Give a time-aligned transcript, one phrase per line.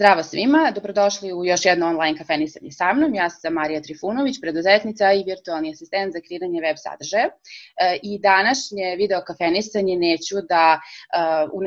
[0.00, 3.14] Zdravo svima, dobrodošli u još jedno online kafenisanje sa mnom.
[3.14, 7.26] Ja sam Marija Trifunović, preduzetnica i virtualni asistent za kreiranje web sadržaja.
[7.26, 10.80] E, I današnje video kafenisanje neću da, e,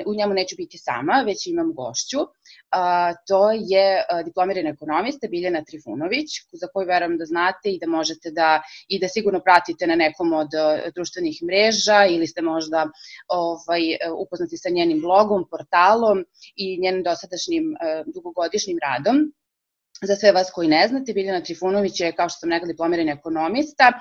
[0.06, 2.20] u njemu neću biti sama, već imam gošću.
[2.22, 2.28] E,
[3.28, 3.86] to je
[4.26, 9.08] diplomirana ekonomista Biljana Trifunović, za koju verujem da znate i da možete da, i da
[9.08, 10.50] sigurno pratite na nekom od
[10.96, 12.90] društvenih mreža ili ste možda
[13.28, 13.84] ovaj,
[14.24, 16.26] upoznati sa njenim blogom, portalom
[16.56, 17.66] i njenim dosadašnjim
[18.24, 19.24] dugogodišnjim radom.
[20.02, 23.92] Za sve vas koji ne znate, Biljana Trifunović je, kao što sam rekla, diplomirana ekonomista.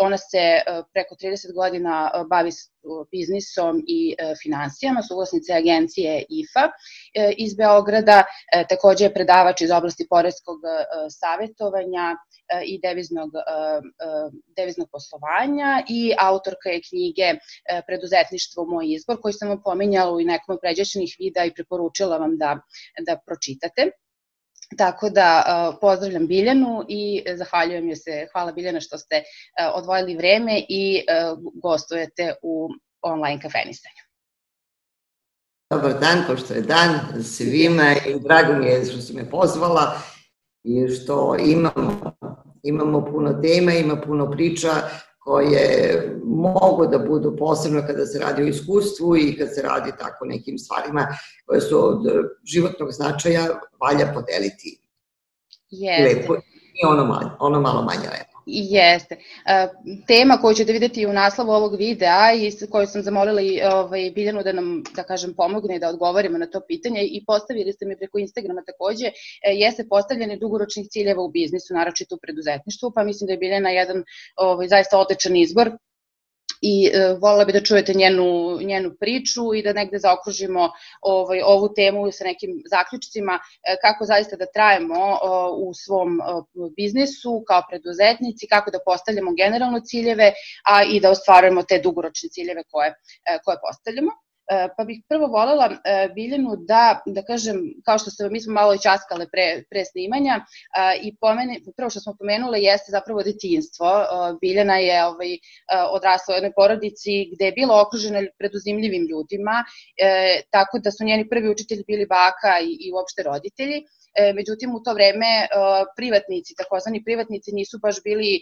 [0.00, 0.60] Ona se
[0.92, 2.50] preko 30 godina bavi
[3.10, 6.70] biznisom i financijama, suvlasnice agencije IFA
[7.36, 8.24] iz Beograda.
[8.68, 10.60] Takođe je predavač iz oblasti poreskog
[11.20, 12.16] savetovanja
[12.66, 13.30] i deviznog,
[14.56, 17.34] deviznog poslovanja i autorka je knjige
[17.86, 22.60] Preduzetništvo moj izbor, koji sam vam pominjala u nekom pređašnjih videa i preporučila vam da,
[23.06, 23.90] da pročitate.
[24.78, 25.42] Tako da
[25.80, 29.24] pozdravljam Biljanu i zahvaljujem joj se, hvala Biljana što ste uh,
[29.74, 32.68] odvojili vreme i uh, gostujete u
[33.02, 34.02] online kafenistanju.
[35.70, 39.98] Dobar dan, pošto je dan svima i drago mi je što si me pozvala
[40.64, 42.12] i što imamo,
[42.62, 44.68] imamo puno tema, ima puno priča
[45.24, 50.24] koje mogu da budu posebno kada se radi o iskustvu i kad se radi tako
[50.24, 51.06] nekim stvarima
[51.46, 51.98] koje su od
[52.44, 53.46] životnog značaja,
[53.80, 54.80] valja podeliti.
[55.70, 56.20] Jeste.
[56.20, 56.34] Lepo
[56.74, 58.31] i ono, malo, ono malo manje lepo.
[58.46, 59.14] Jeste.
[59.14, 59.68] E,
[60.06, 64.42] tema koju ćete videti u naslovu ovog videa i koju sam zamolila i ovaj, Biljanu
[64.42, 68.18] da nam, da kažem, pomogne da odgovorimo na to pitanje i postavili ste mi preko
[68.18, 69.12] Instagrama takođe, e,
[69.54, 74.04] jeste postavljanje dugoročnih ciljeva u biznisu, naročito u preduzetništvu, pa mislim da je Biljana jedan
[74.36, 75.70] ovaj, zaista odličan izbor
[76.62, 81.68] i e, volila bi da čujete njenu, njenu priču i da negde zaokružimo ovaj, ovu
[81.74, 85.18] temu sa nekim zaključcima e, kako zaista da trajemo e,
[85.66, 86.22] u svom e,
[86.76, 90.32] biznisu kao preduzetnici, kako da postavljamo generalno ciljeve,
[90.64, 94.12] a i da ostvarujemo te dugoročne ciljeve koje, e, koje postavljamo.
[94.52, 98.52] E, pa bih prvo volela e, Biljanu da, da kažem, kao što se, mi smo
[98.52, 100.44] malo i časkale pre, pre snimanja e,
[101.06, 103.88] i pomeni, prvo što smo pomenule jeste zapravo detinstvo.
[104.40, 105.32] Biljana je ovaj,
[105.96, 109.64] odrasla u jednoj porodici gde je bila okružena preduzimljivim ljudima,
[110.50, 113.78] tako da su njeni prvi učitelji bili baka i, i uopšte roditelji.
[114.14, 115.32] E, međutim u to vreme
[115.96, 118.40] privatnici, takozvani privatnici nisu baš bili,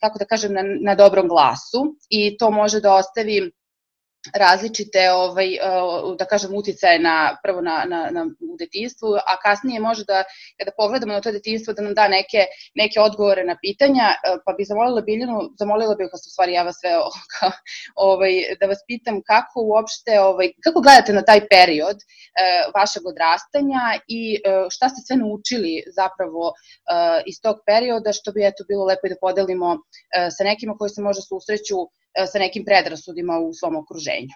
[0.00, 1.80] kako da kažem, na, na dobrom glasu
[2.10, 3.50] i to može da ostavi
[4.34, 5.48] različite ovaj
[6.18, 10.24] da kažem uticaje na prvo na na na u detinjstvu, a kasnije može da
[10.58, 14.52] kada pogledamo na to detinjstvo da nam da neke neke odgovore na pitanja, e, pa
[14.52, 16.90] bih zamolila Biljanu, zamolila bih vas u stvari ja vas sve
[18.10, 22.04] ovaj da vas pitam kako uopšte ovaj kako gledate na taj period e,
[22.74, 24.38] vašeg odrastanja i e,
[24.70, 26.52] šta ste sve naučili zapravo
[27.26, 29.76] iz tog perioda što bi eto bilo lepo i da podelimo
[30.36, 34.34] sa nekima koji se možda susreću E, sa nekim predrasudima u svom okruženju.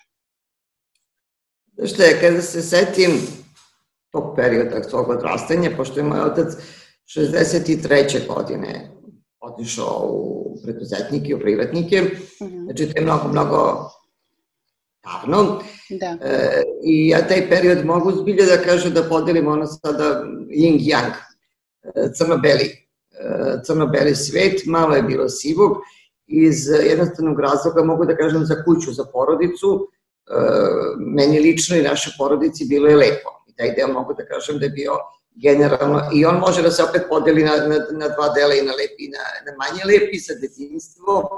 [1.86, 3.10] Što je, kada se setim
[4.10, 6.54] tog perioda svog odrastanja, pošto je moj otac
[7.16, 8.26] 63.
[8.34, 8.90] godine
[9.40, 12.64] otišao u preduzetnike, u privatnike, mm -hmm.
[12.64, 13.90] znači to je mnogo, mnogo
[15.04, 15.62] davno.
[15.90, 16.18] Da.
[16.22, 21.12] E, I ja taj period mogu zbilje da kažem da podelim ono sada yin-yang,
[21.82, 25.76] e, crno-beli, e, crno-beli svet, malo je bilo sivog
[26.32, 29.88] iz jednostavnog razloga mogu da kažem za kuću, za porodicu,
[30.26, 30.34] e,
[30.98, 33.30] meni lično i naše porodici bilo je lepo.
[33.48, 34.92] I taj deo mogu da kažem da je bio
[35.34, 38.72] generalno, i on može da se opet podeli na, na, na dva dela i na
[38.72, 41.28] lep i na, na manje lep i sa detinjstvo.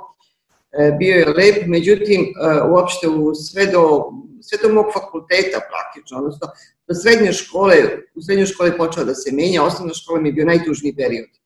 [0.72, 4.04] E, bio je lep, međutim, e, uopšte u sve do,
[4.42, 6.48] sve do mog fakulteta praktično, odnosno
[6.88, 7.76] do srednje škole,
[8.14, 11.43] u srednjoj školi počeo da se menja, osnovna škola mi je bio najtužniji period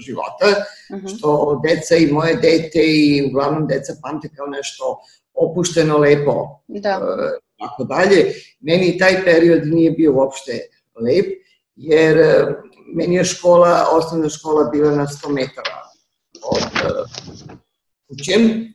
[0.00, 0.46] života,
[0.90, 1.06] uh mhm.
[1.06, 1.18] -huh.
[1.18, 5.00] što deca i moje dete i uglavnom deca pamte kao nešto
[5.34, 6.90] opušteno, lepo, da.
[6.90, 8.34] e, tako dalje.
[8.60, 10.52] Meni taj period nije bio uopšte
[11.00, 11.26] lep,
[11.76, 12.46] jer e,
[12.94, 15.82] meni je škola, osnovna škola bila na 100 metara
[16.42, 16.88] od e,
[18.08, 18.74] kućem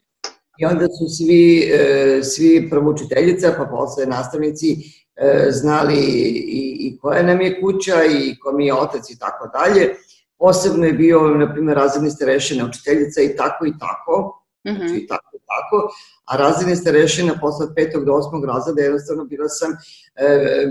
[0.58, 4.78] i onda su svi, e, svi prvo učiteljica, pa posle nastavnici
[5.16, 9.50] e, znali i, i koja nam je kuća i ko mi je otac i tako
[9.54, 9.96] dalje
[10.38, 14.78] Posebno je bio, na primjer, razredni starešina, učiteljica i tako i tako, mm -hmm.
[14.78, 15.94] znači i tako i tako,
[16.26, 19.72] a razredni starešina posle petog do osmog razreda jednostavno bila sam,
[20.16, 20.68] e,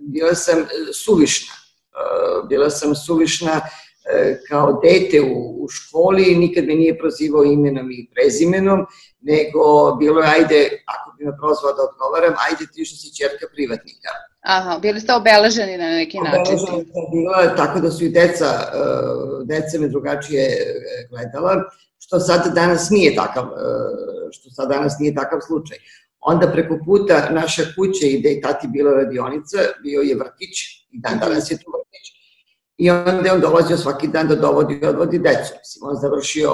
[0.00, 0.56] bila sam
[1.04, 1.54] suvišna.
[1.54, 7.90] E, bila sam suvišna e, kao dete u, u školi, nikad me nije prozivao imenom
[7.90, 8.86] i prezimenom,
[9.20, 14.10] nego bilo je, ajde, ako me prozvao da odgovaram, ajde ti što si čerka privatnika.
[14.40, 16.40] Aha, bili ste obeleženi na neki način.
[16.40, 18.78] Obeleženi bila, tako da su i deca, e,
[19.44, 21.64] deca me drugačije e, gledala,
[21.98, 23.44] što sad danas nije takav,
[24.30, 25.78] što sad danas nije takav slučaj.
[26.20, 30.56] Onda preko puta naše kuće i gde je tati bila radionica, bio je vrtić
[30.90, 31.24] i dan mhm.
[31.24, 32.06] danas je tu vrtić.
[32.76, 35.52] I onda je on dolazio svaki dan da dovodi i odvodi decu.
[35.58, 36.50] Mislim, on završio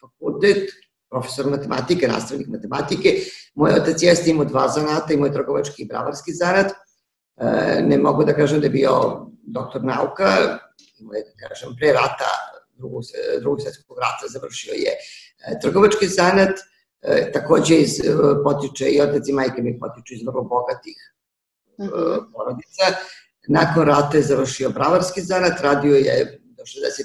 [0.00, 0.70] fakultet,
[1.12, 3.12] profesor matematike, nastavnik matematike.
[3.54, 6.72] Moj otac jeste imao dva zanata, imao je trgovački i bravarski zanat.
[6.72, 8.94] E, ne mogu da kažem da je bio
[9.42, 10.28] doktor nauka,
[11.00, 12.30] imao je, da kažem, pre rata,
[12.78, 13.02] drugog,
[13.40, 16.64] drugog svetskog rata završio je e, trgovački zanat,
[17.02, 17.98] e, takođe iz,
[18.44, 20.96] potiče i otac i majke mi potiču iz vrlo bogatih
[21.80, 22.32] mhm.
[22.32, 22.86] porodica.
[23.48, 27.02] Nakon rata je završio bravarski zanat, radio je do 63.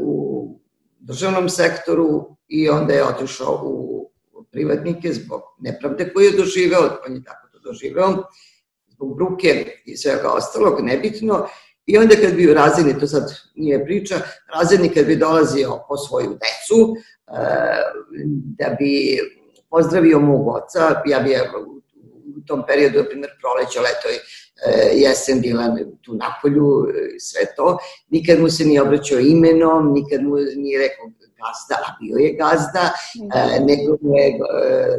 [0.00, 0.59] u
[1.00, 4.10] državnom sektoru i onda je otišao u
[4.50, 8.22] privatnike zbog nepravde koju je doživeo, on je tako to doživeo,
[8.88, 11.46] zbog bruke i svega ostalog, nebitno.
[11.86, 14.14] I onda kad bi u razredni, to sad nije priča,
[14.54, 17.82] razredni kad bi dolazio po svoju decu, eh,
[18.58, 19.18] da bi
[19.70, 21.34] pozdravio mog oca, ja bi
[21.66, 21.79] u
[22.46, 24.18] tom periodu, na primjer, proleće, leto i
[24.66, 26.86] eh, jesen bila tu na polju,
[27.18, 27.78] sve to,
[28.08, 31.06] nikad mu se nije obraćao imenom, nikad mu nije rekao
[31.40, 32.84] gazda, a bio je gazda,
[33.16, 33.66] mm.
[33.66, 34.38] nego mu je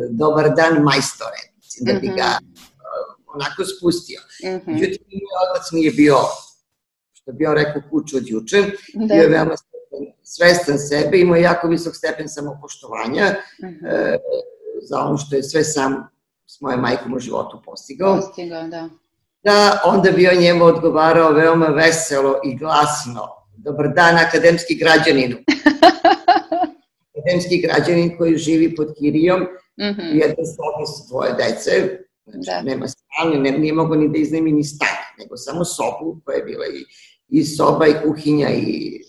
[0.10, 1.42] dobar dan majstore,
[1.82, 2.52] da bi ga mhm.
[3.34, 4.20] onako spustio.
[4.44, 4.74] Mm -hmm.
[4.74, 6.18] Međutim, moj otac nije bio,
[7.14, 8.62] što bi on rekao, kuć od juče,
[8.94, 9.06] da.
[9.06, 9.56] bio je veoma
[10.24, 13.88] svestan sebe, imao je jako visok stepen samopoštovanja mm -hmm.
[13.88, 14.18] e,
[14.90, 16.08] za ono što je sve sam
[16.52, 18.16] s mojom majkom u životu postigao.
[18.16, 18.90] Postigao, da.
[19.44, 23.28] Da, onda bi on njemu odgovarao veoma veselo i glasno.
[23.58, 25.38] Dobar dan, akademski građaninu.
[27.18, 30.14] akademski građanin koji živi pod Kirijom, mm -hmm.
[30.14, 31.72] jedan sobi sa dvoje dece,
[32.26, 32.62] znači da.
[32.62, 36.44] nema stan, ne, nije mogo ni da iznemi ni stan, nego samo sobu koja je
[36.44, 36.86] bila i,
[37.30, 39.00] i soba i kuhinja i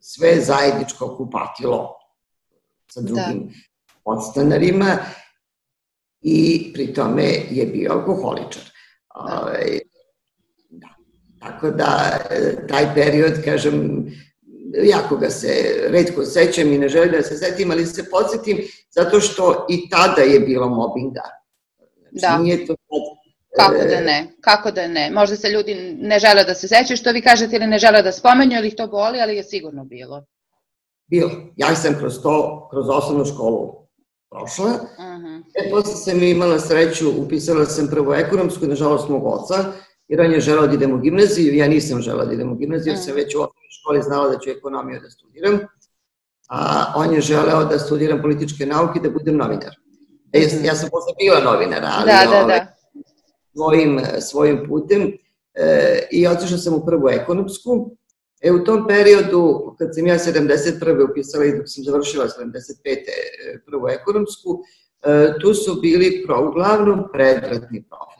[0.00, 1.88] sve zajedničko kupatilo
[2.90, 3.06] sa da.
[3.06, 3.52] drugim da.
[4.04, 4.96] podstanarima
[6.22, 8.62] i pri tome je bio alkoholičar.
[8.62, 9.40] Da.
[9.40, 9.78] Ovaj,
[10.70, 10.88] da.
[11.40, 14.06] Tako da, e, taj period, kažem,
[14.84, 15.48] jako ga se
[15.88, 18.58] redko sećam i ne želim da se setim, ali se podsjetim
[18.90, 21.22] zato što i tada je bilo mobinga.
[22.12, 22.38] Znači, da.
[22.38, 23.16] Nije to sad
[23.56, 25.10] Kako da ne, kako da ne.
[25.10, 28.12] Možda se ljudi ne žele da se sećaju, što vi kažete, ili ne žele da
[28.12, 30.24] spomenju, ili ih to boli, ali je sigurno bilo.
[31.06, 31.30] Bilo.
[31.56, 33.88] Ja sam kroz to, kroz osnovnu školu
[34.30, 34.66] prošla.
[34.66, 35.35] Uh -huh.
[35.56, 39.72] E, posle sam imala sreću, upisala sam prvo ekonomsku, nažalost mog oca,
[40.08, 42.90] jer on je želao da idem u gimnaziju, ja nisam želao da idem u gimnaziju,
[42.90, 43.16] jer sam mm.
[43.16, 45.58] već u osnovnoj školi znala da ću ekonomiju da studiram,
[46.48, 49.74] a on je želeo da studiram političke nauke i da budem novinar.
[50.32, 52.66] E, ja sam posle bila novinar, ali da, da, da.
[53.54, 55.12] Svojim, svojim putem
[55.54, 57.90] e, i otišla sam u prvu ekonomsku.
[58.42, 61.10] E, u tom periodu, kad sam ja 71.
[61.10, 62.28] upisala i dok sam završila 75.
[62.86, 63.04] E,
[63.66, 64.62] prvu ekonomsku,
[65.40, 68.16] tu su bili pro, uglavnom predratni profesori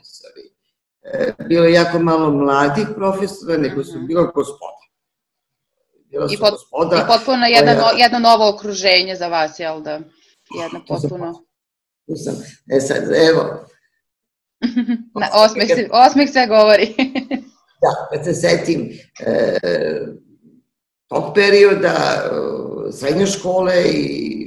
[1.47, 4.07] bilo je jako malo mladih profesora, nego su mhm.
[4.07, 4.77] bilo gospoda.
[6.09, 8.03] Bila I, pot, gospoda, I potpuno jedno, koja...
[8.03, 9.99] jedno novo okruženje za vas, jel da?
[10.61, 11.33] Jedno potpuno...
[12.07, 12.35] Tu sam,
[12.71, 13.43] e sad, evo.
[15.21, 16.95] Na, osmeh, se, osmeh sve govori.
[17.81, 19.57] da, kad se setim e,
[21.07, 24.46] tog perioda, e, srednje škole i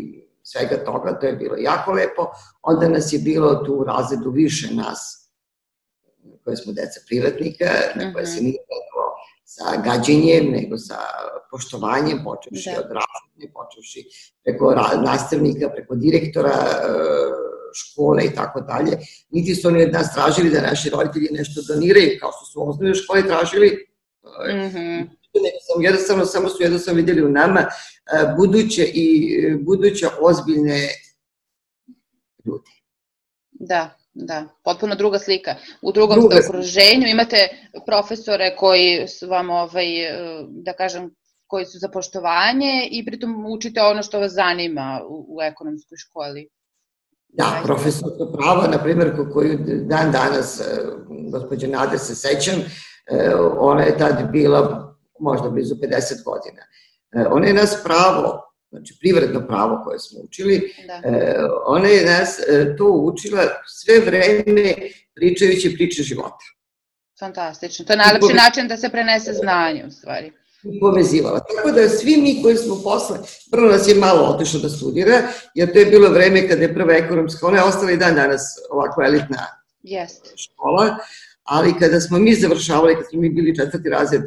[0.52, 2.30] svega toga, to je bilo jako lepo.
[2.62, 5.20] Onda nas je bilo tu u razredu više nas
[6.44, 8.44] koje smo deca privatnika, na koje se mhm.
[8.44, 9.06] nije gledalo
[9.44, 10.98] sa gađenjem, nego sa
[11.50, 12.80] poštovanjem, počevši da.
[12.80, 14.00] od razredne, počevši
[14.44, 16.88] preko nastavnika, preko direktora e,
[17.74, 18.98] škole i tako dalje.
[19.30, 22.68] Niti su oni od nas tražili da naši roditelji nešto doniraju, kao što su u
[22.68, 23.68] osnovnoj školi tražili.
[24.54, 25.19] Mm -hmm.
[25.44, 27.66] Nego sam jednostavno, samo su jednostavno videli u nama e,
[28.36, 30.88] buduće i e, buduće ozbiljne
[32.44, 32.70] ljude.
[33.50, 35.54] Da, Da, potpuno druga slika.
[35.82, 37.48] U drugom druga ste okruženju imate
[37.86, 41.14] profesore koji su vam, ovaj, e, da kažem,
[41.46, 46.48] koji su za poštovanje i pritom učite ono što vas zanima u, u ekonomskoj školi.
[47.28, 50.62] Da, profesor prava, na primjer, koju dan danas,
[51.32, 52.54] gospođa Nade se sećam,
[53.58, 54.89] ona je tad bila
[55.20, 56.62] možda blizu 50 godina.
[57.30, 61.08] Ona je nas pravo znači privredno pravo koje smo učili, da.
[61.08, 61.36] e,
[61.66, 64.74] ona je nas e, to učila sve vreme
[65.14, 66.44] pričajući priče života.
[67.20, 67.84] Fantastično.
[67.84, 70.32] To je najlepši način da se prenese znanje, u stvari.
[70.80, 71.40] povezivala.
[71.56, 73.18] Tako da svi mi koji smo posle,
[73.50, 75.22] prvo nas je malo otišlo da studira,
[75.54, 78.42] jer to je bilo vreme kada je prva ekonomska, ona je ostala i dan danas
[78.70, 79.46] ovako elitna
[79.82, 80.10] yes.
[80.36, 80.96] škola,
[81.42, 84.22] ali kada smo mi završavali, kada smo mi bili četvrti razred,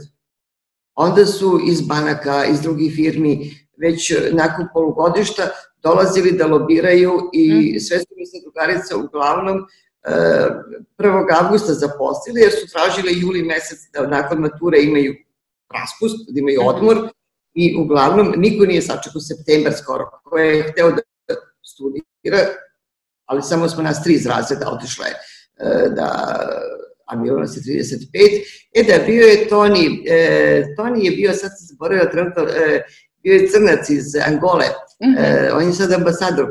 [0.96, 5.50] onda su iz banaka, iz drugih firmi, već nakon polugodišta
[5.84, 7.80] dolazili da lobiraju i mm.
[7.80, 9.58] sve su mi se drugarice uglavnom
[10.04, 11.30] 1.
[11.30, 15.16] E, avgusta zaposlili jer su tražili juli mesec da nakon mature imaju
[15.74, 16.70] raspust, da imaju mhm.
[16.70, 17.10] odmor
[17.54, 21.02] i uglavnom niko nije sačekao septembar skoro ko je hteo da
[21.62, 22.40] studira,
[23.26, 26.38] ali samo smo nas tri iz razreda otišle e, da
[27.06, 28.42] a bilo nas je 35,
[28.74, 32.84] e da bio je Toni, e, Toni je bio, sad se zaboravila trenutno, e,
[33.24, 34.66] bio je crnac iz Angole,
[35.04, 35.48] mm -hmm.
[35.48, 36.50] e, on je sad ambasador,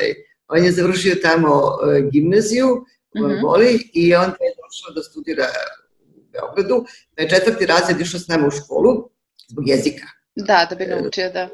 [0.00, 0.14] e,
[0.48, 1.62] on je završio tamo
[1.96, 3.36] e, gimnaziju u mm -hmm.
[3.36, 5.46] Angoli i onda je došao da studira
[6.16, 6.84] u Beogradu,
[7.16, 9.08] da je četvrti razred išao s nama u školu
[9.50, 10.06] zbog jezika.
[10.36, 11.48] Da, da bi naučio, da.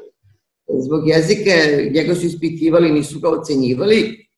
[0.85, 1.53] Zbog jezike,
[1.93, 4.28] njega su ispitivali, nisu ga ocenjivali,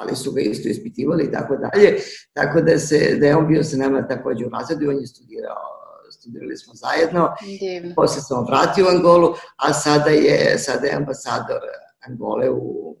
[0.00, 1.96] ali su ga isto ispitivali i tako dalje,
[2.32, 5.06] tako da, se, da je on bio sa nama takođe u razredu i on je
[5.06, 5.80] studirao
[6.20, 7.94] studirali smo zajedno, Divno.
[7.94, 11.60] posle sam vratio u Angolu, a sada je, sada je ambasador
[12.08, 12.96] Angole u,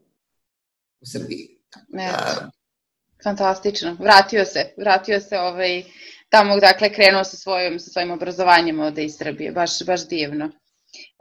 [1.00, 1.48] u Srbiji.
[1.88, 2.50] Da,
[3.24, 3.96] Fantastično.
[4.00, 5.82] Vratio se, vratio se ovaj,
[6.28, 9.52] tamo, dakle, krenuo sa svojim, sa svojim obrazovanjem ovde iz Srbije.
[9.52, 10.50] Baš, baš divno.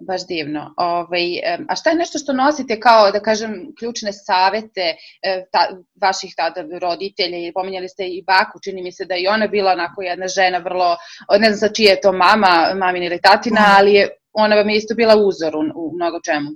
[0.08, 0.74] Baš divno.
[0.78, 1.26] Ovaj,
[1.70, 5.68] a šta je nešto što nosite kao, da kažem, ključne savete e, ta,
[6.02, 7.52] vaših tada roditelja?
[7.54, 10.98] Pominjali ste i baku, čini mi se da i ona bila onako jedna žena vrlo,
[11.40, 13.72] ne znam sa čije je to mama, mamin ili tatina, mhm.
[13.78, 16.50] ali je, ona vam je isto bila uzor u, u mnogo čemu.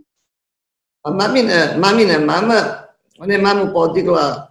[1.02, 2.62] Pa mamina, mamina mama,
[3.20, 4.48] ona je mamu podigla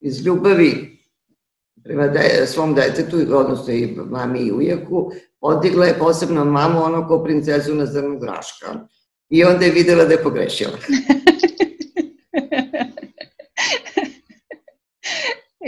[0.00, 0.97] iz ljubavi
[1.88, 7.24] prema de, svom detetu, odnosno i mami i ujeku, odigla je posebno mamu ono ko
[7.24, 8.66] princezu na zrnu graška.
[9.30, 10.72] I onda je videla da je pogrešila.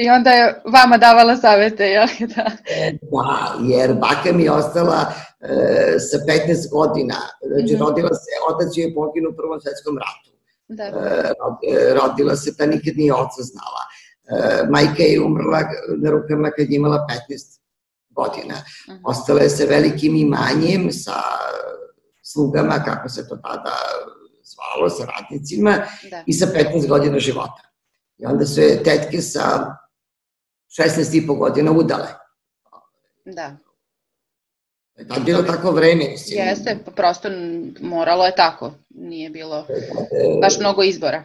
[0.02, 2.06] I onda je vama davala savete, jel?
[2.36, 2.50] Da.
[2.66, 7.16] E, da, jer baka mi je ostala e, sa 15 godina.
[7.46, 7.80] Znači, mm -hmm.
[7.80, 10.30] rodila se, otac je poginu u Prvom svetskom ratu.
[10.68, 10.84] Da.
[10.84, 10.92] E,
[11.94, 13.82] rodila se, pa nikad nije oca znala.
[14.30, 15.60] E, majka je umrla
[15.96, 17.58] na rukama kad je imala 15
[18.10, 18.54] godina.
[18.54, 19.00] -huh.
[19.04, 21.22] Ostala je sa velikim imanjem, sa
[22.22, 23.74] slugama, kako se to tada
[24.42, 25.70] zvalo, sa radnicima
[26.10, 26.22] da.
[26.26, 27.62] i sa 15 godina života.
[28.18, 29.76] I onda su je tetke sa
[30.78, 32.08] 16 i po godina udale.
[33.24, 33.56] Da.
[34.98, 36.04] Je tad bilo tako vreme.
[36.10, 36.38] Mislim.
[36.38, 37.28] Jeste, pa prosto
[37.80, 38.72] moralo je tako.
[38.88, 39.66] Nije bilo
[40.42, 41.24] baš mnogo izbora.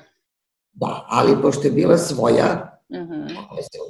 [0.71, 3.27] Da, ali pošto je bila svoja, -huh.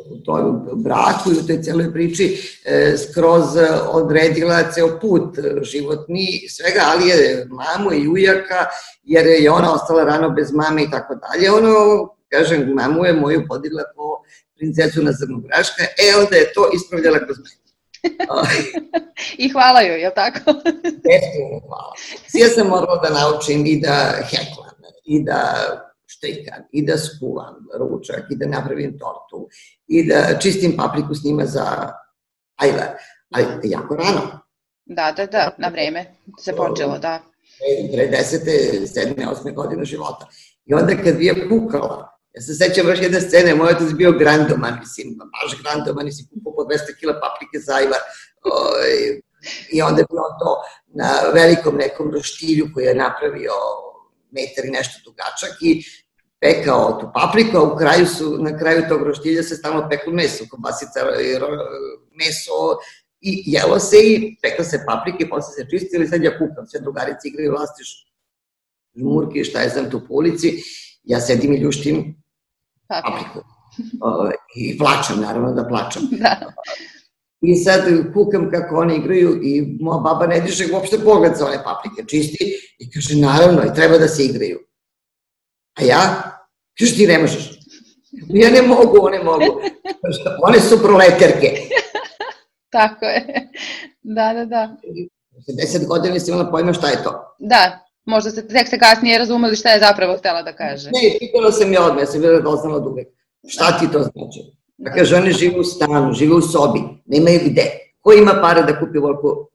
[0.10, 3.44] u tom braku i u toj celoj priči e, skroz
[3.88, 8.66] odredila ceo put životni svega, ali je mamu i ujaka,
[9.04, 11.52] jer je ona ostala rano bez mame i tako dalje.
[11.52, 11.74] Ono,
[12.30, 14.04] kažem, mamu je moju podigla po
[14.58, 17.66] princesu na zrnu graška, e onda je to ispravljala kroz mene.
[19.44, 20.54] I hvala joj, je li tako?
[20.84, 21.94] Beskreno hvala.
[22.34, 25.42] Ja sam morala da naučim i da heklam, i da
[26.26, 29.50] štrikam i da skuvam ručak i da napravim tortu
[29.88, 31.92] i da čistim papriku s njima za
[32.56, 32.88] ajvar,
[33.30, 34.40] ali jako rano.
[34.86, 36.06] Da, da, da, na vreme
[36.40, 37.20] se počelo, da.
[37.94, 40.28] Pre desete, sedme, osme godine života.
[40.66, 44.12] I onda kad bi je kukala, ja se sećam baš jedne scene, moj otac bio
[44.12, 48.00] grandoman, mislim, baš grandoman, mislim, kupao po 200 kila paprike za ajvar.
[49.72, 53.52] I onda je bilo to na velikom nekom roštilju koji je napravio
[54.32, 55.84] metar i nešto dugačak i
[56.46, 60.44] pekao tu papriku, a u kraju su, na kraju tog roštilja se stalno peklo meso,
[60.50, 61.00] kobasica,
[62.20, 62.60] meso
[63.22, 67.28] i jelo se i pekla se paprike, posle se čistili, sad ja kukam, sve drugarice
[67.28, 68.08] igraju lastiš
[68.96, 70.54] žmurke, šta je znam tu po ulici,
[71.04, 72.24] ja sedim i ljuštim
[72.88, 73.40] papriku.
[74.02, 76.04] O, I plačam, naravno da plačam.
[76.12, 76.54] Da.
[77.42, 77.82] I sad
[78.14, 82.46] kukam kako oni igraju i moja baba ne diže uopšte pogled za one paprike, čisti
[82.80, 84.60] i kaže naravno i treba da se igraju.
[85.76, 86.35] A ja
[86.80, 87.60] Kaže, ti ne možeš.
[88.30, 89.62] Ja ne mogu, one mogu.
[90.42, 91.58] One su proleterke.
[92.70, 93.50] Tako je.
[94.04, 94.76] Da, da, da.
[95.48, 97.36] 10 godina nisi imala pojma šta je to.
[97.40, 100.90] Da, možda se tek se kasnije razumeli šta je zapravo htela da kaže.
[100.94, 103.08] Ne, pitala sam ja odme, ja sam bila doznala od uvek.
[103.48, 104.40] Šta ti to znači?
[104.78, 107.72] Dakle, žene žive u stanu, žive u sobi, nemaju gde.
[108.02, 109.50] Ko ima pare da kupi volku?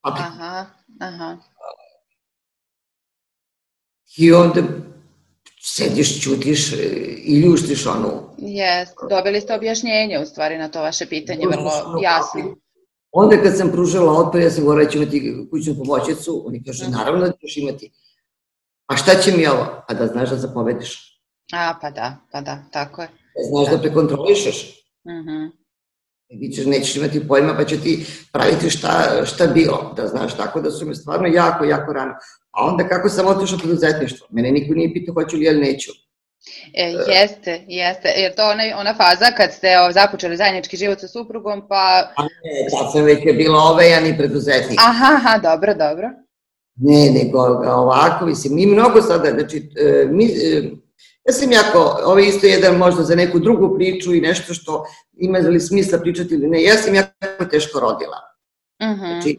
[0.00, 0.66] Aha,
[1.00, 1.36] aha.
[4.16, 4.62] I onda
[5.64, 6.76] sediš, čutiš e,
[7.24, 8.10] i ljuštiš onu.
[8.38, 11.70] Jes, dobili ste objašnjenje u stvari na to vaše pitanje, vrlo
[12.02, 12.56] jasno.
[13.12, 16.92] Onda kad sam pružala otpor, ja sam govorila ću imati kućnu pomoćicu, oni kaže, mhm.
[16.92, 17.92] naravno da ćeš imati.
[18.86, 19.84] A šta će mi ovo?
[19.88, 21.20] A da znaš da zapovediš.
[21.52, 23.08] A, pa da, pa da, tako je.
[23.08, 24.84] Da znaš da, da prekontrolišeš.
[25.06, 25.18] Mhm.
[25.18, 25.61] Uh -huh.
[26.40, 30.60] I ćeš, nećeš imati pojma pa će ti praviti šta, šta bilo, da znaš, tako
[30.60, 32.12] da su me stvarno jako, jako rano.
[32.50, 34.26] A onda kako sam otišao preduzetništvo?
[34.30, 35.90] Mene niko nije pitao hoću li ili neću.
[36.74, 41.08] E, jeste, jeste, jer to ona, ona faza kad ste o, započeli zajednički život sa
[41.08, 42.12] suprugom, pa...
[42.16, 44.80] A ne, tad sam već je bila ovejan i preduzetnik.
[44.80, 46.10] Aha, aha, dobro, dobro.
[46.76, 47.38] Ne, nego
[47.82, 50.62] ovako, mislim, mi mnogo sada, znači, e, mi, e,
[51.24, 54.84] ja sam jako, ovo je isto jedan možda za neku drugu priču i nešto što
[55.12, 58.18] ima li smisla pričati ili ne, ja sam jako teško rodila.
[58.80, 59.00] Uh mhm.
[59.00, 59.12] -huh.
[59.12, 59.38] Znači,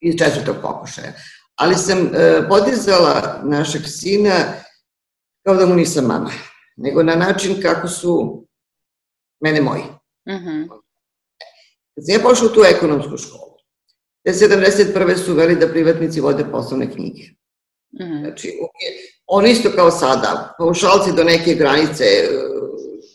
[0.00, 1.12] iz četvrtog pokušaja.
[1.54, 4.30] Ali sam e, podizala našeg sina
[5.44, 6.30] kao da mu nisam mama,
[6.76, 8.44] nego na način kako su
[9.40, 9.82] mene moji.
[9.82, 10.48] Uh mhm.
[10.48, 10.68] -huh.
[11.94, 13.56] Kad sam ja pošla u tu ekonomsku školu,
[14.24, 15.16] te 71.
[15.16, 17.22] su veli da privatnici vode poslovne knjige.
[17.92, 18.12] Uh mhm.
[18.12, 18.20] -huh.
[18.20, 18.52] Znači,
[19.32, 22.28] on isto kao sada, paušalci do neke granice e,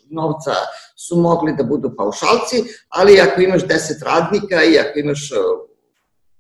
[0.10, 0.54] novca
[1.08, 5.36] su mogli da budu paušalci, ali ako imaš 10 radnika i ako imaš e,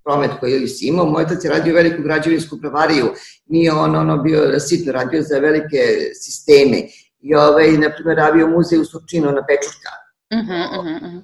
[0.03, 3.05] promet koji si imao, moj tac je radio veliku građevinsku pravariju,
[3.45, 5.81] nije on ono bio sitno radio za velike
[6.13, 6.77] sisteme
[7.21, 9.91] i ovaj, na primjer, radio muzej u Surčinu na Pečurka.
[10.31, 11.21] Uh -huh, uh -huh.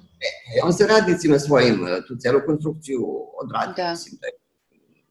[0.56, 3.00] E, on sa radnicima svojim tu celu konstrukciju
[3.42, 3.90] odradio, da.
[3.90, 4.30] mislim, je,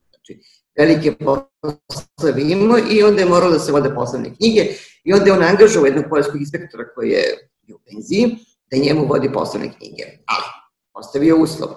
[0.10, 4.68] znači, velike poslove imao i onda je moralo da se vode poslovne knjige
[5.04, 8.38] i onda je on angažao jednog poljskog inspektora koji je u penziji
[8.72, 10.04] da njemu vodi poslovne knjige.
[10.26, 10.44] Ali,
[10.94, 11.70] ostavio uslov.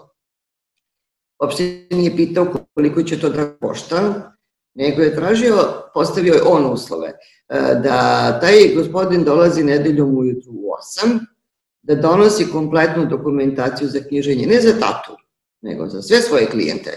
[1.42, 4.32] Uopšte nije pitao koliko će to da košta,
[4.74, 5.56] nego je tražio,
[5.94, 7.14] postavio je on uslove, e,
[7.82, 10.70] da taj gospodin dolazi nedeljom ujutru u
[11.02, 11.18] 8,
[11.82, 15.16] da donosi kompletnu dokumentaciju za knjiženje, ne za tatu,
[15.62, 16.90] nego za sve svoje klijente.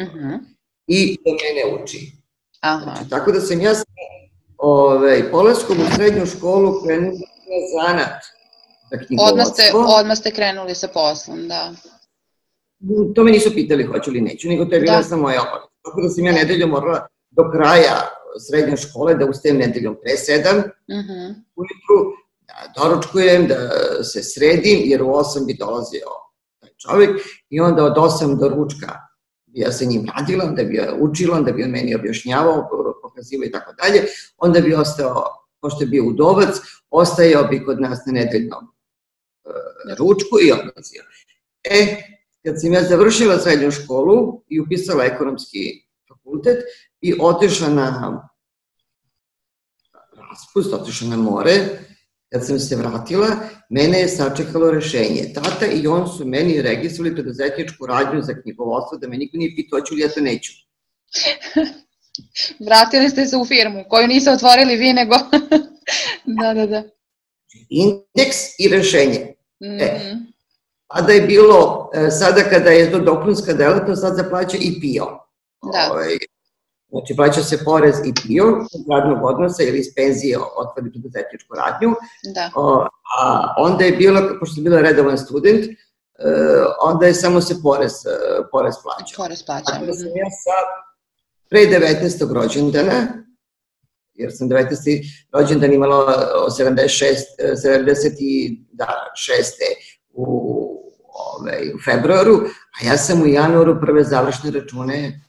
[0.00, 0.18] Uh mhm.
[0.18, 0.38] -huh.
[0.88, 2.12] I da mene uči.
[2.60, 2.82] Aha.
[2.82, 3.72] Znači, tako da sam ja
[4.58, 8.22] ovaj, polaskom u srednju školu krenula na zanat
[9.20, 11.72] Odmah ste, odmah ste krenuli sa poslom, da.
[13.14, 15.02] To me nisu pitali hoću li neću, nego to je bila da.
[15.02, 15.68] samo moja obaveza.
[15.82, 17.96] Tako da sam ja nedeljom morala do kraja
[18.48, 21.10] srednje škole da ustajem nedeljom pre sedam uh mhm.
[21.10, 21.34] -huh.
[21.56, 21.96] ujutru,
[22.40, 23.70] da doručkujem, da
[24.04, 26.08] se sredim, jer u osam bi dolazio
[26.60, 27.20] taj čovjek
[27.50, 29.07] i onda od osam do ručka
[29.52, 32.68] ja sa njim radila, da bi ja učila, da bi on meni objašnjavao,
[33.02, 34.04] pokazivao i tako dalje,
[34.38, 35.24] onda bi ostao,
[35.60, 36.56] pošto je bio udovac,
[36.90, 38.66] ostajao bi kod nas na nedeljnom
[39.98, 41.02] ručku i odlazio.
[41.64, 42.02] E,
[42.44, 46.58] kad sam ja završila srednju školu i upisala ekonomski fakultet
[47.00, 48.28] i otišla na
[50.30, 51.54] raspust, otišla na more,
[52.32, 53.26] kad sam se vratila,
[53.70, 55.32] mene je sačekalo rešenje.
[55.34, 59.80] Tata i on su meni registrovali preduzetničku radnju za knjigovodstvo, da me niko nije pitao,
[59.80, 60.52] hoću li ja to neću.
[62.66, 65.14] Vratili ste se u firmu, koju niste otvorili vi, nego...
[66.40, 66.82] da, da, da.
[67.68, 69.34] Indeks i rešenje.
[69.60, 69.82] Mm -hmm.
[69.82, 70.16] E,
[70.88, 74.80] a da je bilo, e, sada kada je to dopunska delatnost, sad se plaća i
[74.80, 75.06] PIO.
[75.72, 75.88] Da.
[75.92, 76.18] Ovaj,
[76.90, 81.94] znači, plaća se porez i PIO iz radnog odnosa ili iz penzije otvori preduzetničku radnju.
[82.34, 82.50] Da.
[82.54, 82.86] O,
[83.20, 85.72] a onda je bilo, pošto je bila redovan student, e,
[86.82, 88.08] onda je samo se porez, e,
[88.52, 89.14] porez plaća.
[89.16, 89.72] Porez plaća.
[89.72, 90.66] Tako da sam ja sad
[91.50, 92.32] pre 19.
[92.32, 93.06] rođendana,
[94.14, 95.02] jer sam 19.
[95.32, 98.58] rođendan imala 76, 76.
[100.10, 100.26] u,
[101.08, 102.40] ovaj, u februaru,
[102.80, 105.27] a ja sam u januaru prve završne račune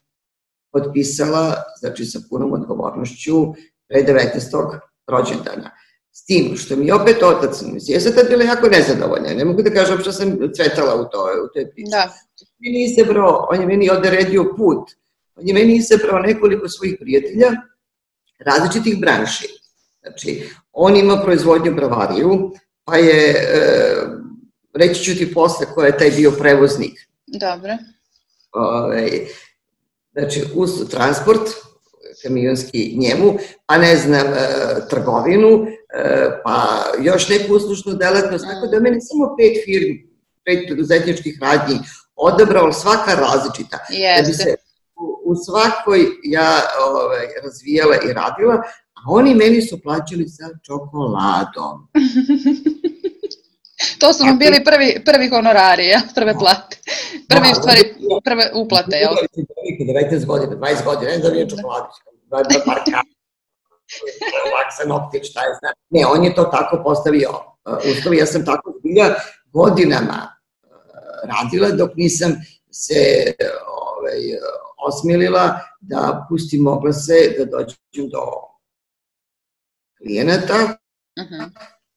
[0.71, 3.53] potpisala, znači sa punom odgovornošću,
[3.87, 4.79] pre 19.
[5.07, 5.71] rođendana.
[6.11, 9.61] S tim, što mi opet otac, mislim, ja sam tad bila jako nezadovoljna, ne mogu
[9.61, 11.91] da kažem što sam cvetala u, to, u toj priči.
[11.91, 12.13] Da.
[12.59, 14.89] Meni izabrao, on je meni odredio put,
[15.35, 17.51] on je meni izabrao nekoliko svojih prijatelja,
[18.39, 19.47] različitih branši.
[20.01, 22.51] Znači, on ima proizvodnju bravariju,
[22.83, 23.65] pa je, e,
[24.73, 26.99] reći ću ti posle ko je taj bio prevoznik.
[27.27, 27.77] Dobro.
[28.51, 29.27] Ove, ovaj,
[30.19, 31.41] znači, uz transport,
[32.23, 34.37] kamionski njemu, pa ne znam, e,
[34.89, 40.09] trgovinu, e, pa još neku uslužnu delatnost, tako da meni samo pet firmi,
[40.45, 41.79] pet preduzetničkih radnji
[42.15, 43.77] odabrao svaka različita.
[43.89, 44.21] Jeste.
[44.21, 44.55] Da bi se
[45.25, 48.55] u svakoj ja ovaj, razvijala i radila,
[48.93, 51.87] a oni meni su plaćali sa čokoladom.
[53.99, 56.01] to su vam bili prvi, prvi honorari, ja?
[56.15, 56.77] prve plate.
[57.27, 57.81] Prvi, da, stvari,
[58.23, 59.13] prve uplate, jel?
[59.79, 61.95] 19 godina, 20 godina, ne da mi je čokoladić,
[62.29, 62.37] da
[64.57, 65.73] laksan optič, šta je znam.
[65.89, 67.29] Ne, on je to tako postavio.
[67.29, 69.15] Uh, uslovi, ja sam tako zbilja
[69.45, 70.27] godinama
[70.63, 70.69] uh,
[71.23, 72.31] radila dok nisam
[72.71, 73.33] se
[73.67, 74.19] ovaj,
[74.87, 78.23] osmilila da pustim oglase da dođem do
[79.97, 80.77] klijenata
[81.21, 81.49] uh -huh.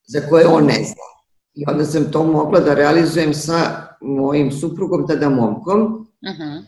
[0.06, 1.12] za koje on ne zna.
[1.54, 5.82] I onda sam to mogla da realizujem sa mojim suprugom, tada momkom.
[5.82, 6.62] Uh -huh.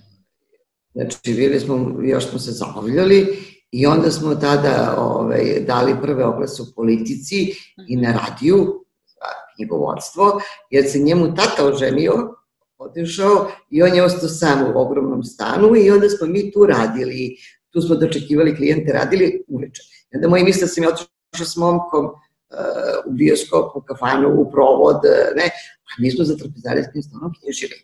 [0.94, 3.26] Znači, bili smo, još smo se zabavljali
[3.70, 7.86] i onda smo tada ovaj, dali prve oglase u politici uh -huh.
[7.88, 8.84] i na radiju,
[9.56, 12.34] knjigovodstvo, jer se njemu tata oženio
[12.78, 17.36] otišao i on je ostao sam u ogromnom stanu i onda smo mi tu radili,
[17.70, 19.82] tu smo dočekivali klijente, radili uveče.
[20.14, 22.10] Onda moji misle da sam je otišao s momkom
[23.06, 25.46] u bioskop, u kafanu, u provod, uh, ne,
[25.88, 27.78] a mi smo za trpezarijskim stanom knjižili.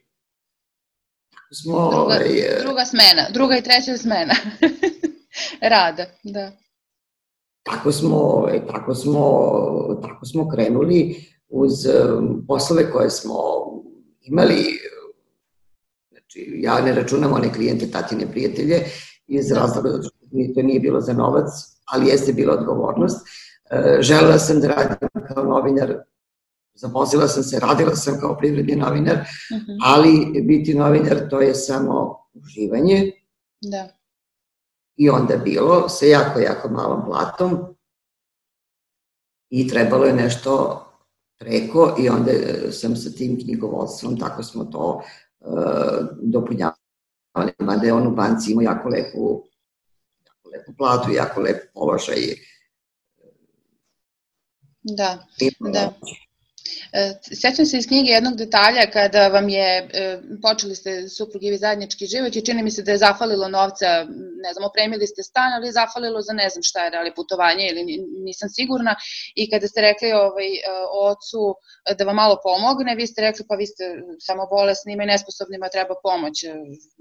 [1.34, 1.72] Tako smo...
[1.72, 4.34] Druga, ovaj, uh, druga smena, druga i treća smena
[5.74, 6.52] rada, da.
[7.62, 9.22] Tako smo, ovaj, tako smo,
[10.02, 13.34] tako smo krenuli uz um, poslove koje smo
[14.20, 14.78] imali,
[16.10, 18.84] znači ja ne računam one klijente, tatine prijatelje,
[19.26, 20.02] iz razloga da
[20.54, 21.48] to nije bilo za novac,
[21.84, 23.16] ali jeste bila odgovornost.
[23.16, 23.30] E,
[24.00, 25.94] želela sam da radim kao novinar,
[26.74, 29.70] zaposlila sam se, radila sam kao privredni novinar, uh mhm.
[29.70, 29.78] -huh.
[29.82, 33.12] ali biti novinar to je samo uživanje.
[33.60, 33.88] Da.
[34.96, 37.58] I onda bilo sa jako, jako malom platom
[39.50, 40.84] i trebalo je nešto
[41.38, 42.32] preko i onda
[42.72, 45.02] sam sa tim knjigovodstvom, tako smo to
[45.40, 46.76] uh, dopunjavali.
[47.58, 49.44] Mada je on u banci imao jako lepu,
[50.26, 52.16] jako lepu platu, jako lep položaj.
[54.84, 55.20] Da,
[55.72, 55.94] da.
[56.89, 56.89] E,
[57.40, 62.36] sećam se iz knjige jednog detalja kada vam je, e, počeli ste suprugivi zajednički život
[62.36, 64.04] i čini mi se da je zafalilo novca,
[64.44, 67.14] ne znam, opremili ste stan, ali je zafalilo za ne znam šta je, da li
[67.14, 67.82] putovanje ili
[68.24, 68.94] nisam sigurna.
[69.34, 70.60] I kada ste rekli ovaj, e,
[71.10, 71.54] ocu
[71.98, 73.84] da vam malo pomogne, vi ste rekli pa vi ste
[74.18, 76.34] samo bolesnima i nesposobnima treba pomoć,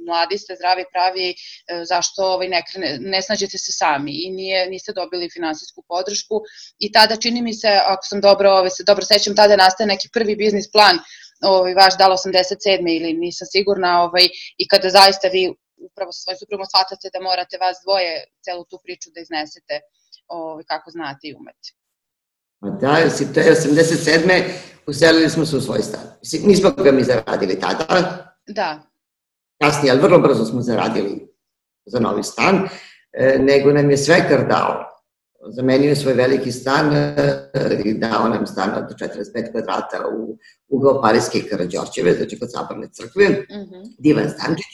[0.07, 1.35] mladi ste, zdravi, pravi,
[1.83, 4.11] zašto ovaj, ne, krene, ne snađete se sami?
[4.23, 6.35] I nije, niste dobili finansijsku podršku.
[6.79, 10.09] I tada čini mi se, ako sam dobro, ovaj, se dobro sećam, tada nastaje neki
[10.13, 10.99] prvi biznis plan
[11.41, 12.97] ovaj, vaš dal 87.
[12.97, 14.25] ili nisam sigurna ovaj,
[14.57, 15.53] i kada zaista vi
[15.87, 18.11] upravo sa svojim suprugom shvatate da morate vas dvoje
[18.45, 19.75] celu tu priču da iznesete
[20.27, 21.69] ovaj, kako znate i umete.
[22.61, 24.43] Ma da, si to je 87.
[24.87, 26.05] uselili smo se u svoj stan.
[26.43, 27.85] Nismo ga mi zaradili tada.
[28.47, 28.81] Da.
[29.61, 31.27] Kasnije, ali vrlo brzo smo zaradili
[31.85, 32.69] za novi stan,
[33.13, 34.88] e, nego nam je svekar dao
[35.47, 37.49] zamenio svoj veliki stan e,
[37.85, 42.87] i dao nam stan od 45 kvadrata u ugao Parijske i Karadžorćeve, znači kod Sabarne
[42.91, 43.95] crkve, mm -hmm.
[43.97, 44.65] divan stančić.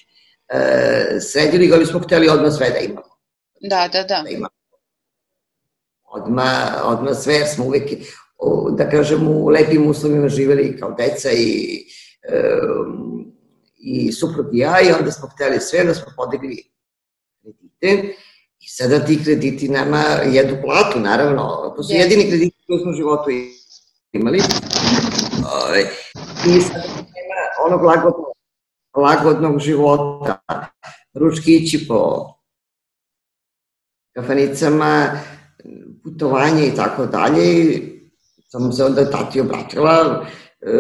[0.48, 3.16] E, sredili ga, ali smo hteli odmah sve da imamo.
[3.62, 4.22] Da, da, da.
[4.22, 4.56] da imamo.
[6.04, 7.92] Odmah, odmah sve, jer smo uvek,
[8.72, 11.84] da kažem, u lepim uslovima živeli kao deca i,
[12.30, 12.60] e,
[13.78, 16.64] i suprug i ja i onda smo hteli sve da smo podigli
[17.42, 18.16] kredite
[18.66, 21.74] I sada ti krediti nama jedu platu, naravno.
[21.76, 21.98] To su yes.
[21.98, 23.30] jedini krediti koje smo u životu
[24.12, 24.42] imali.
[25.54, 25.82] Ovaj,
[26.48, 28.26] I sada nema onog lagodnog,
[28.96, 30.42] lagodnog života,
[31.14, 32.26] ručkići po
[34.16, 35.20] kafanicama,
[36.04, 37.82] putovanje i tako dalje.
[38.48, 40.26] Samo se onda tati obratila
[40.62, 40.72] e,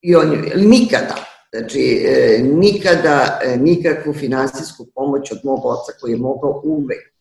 [0.00, 1.14] i on je, nikada,
[1.52, 7.16] Znači, e, nikada e, nikakvu finansijsku pomoć od mog oca koji je mogao uvek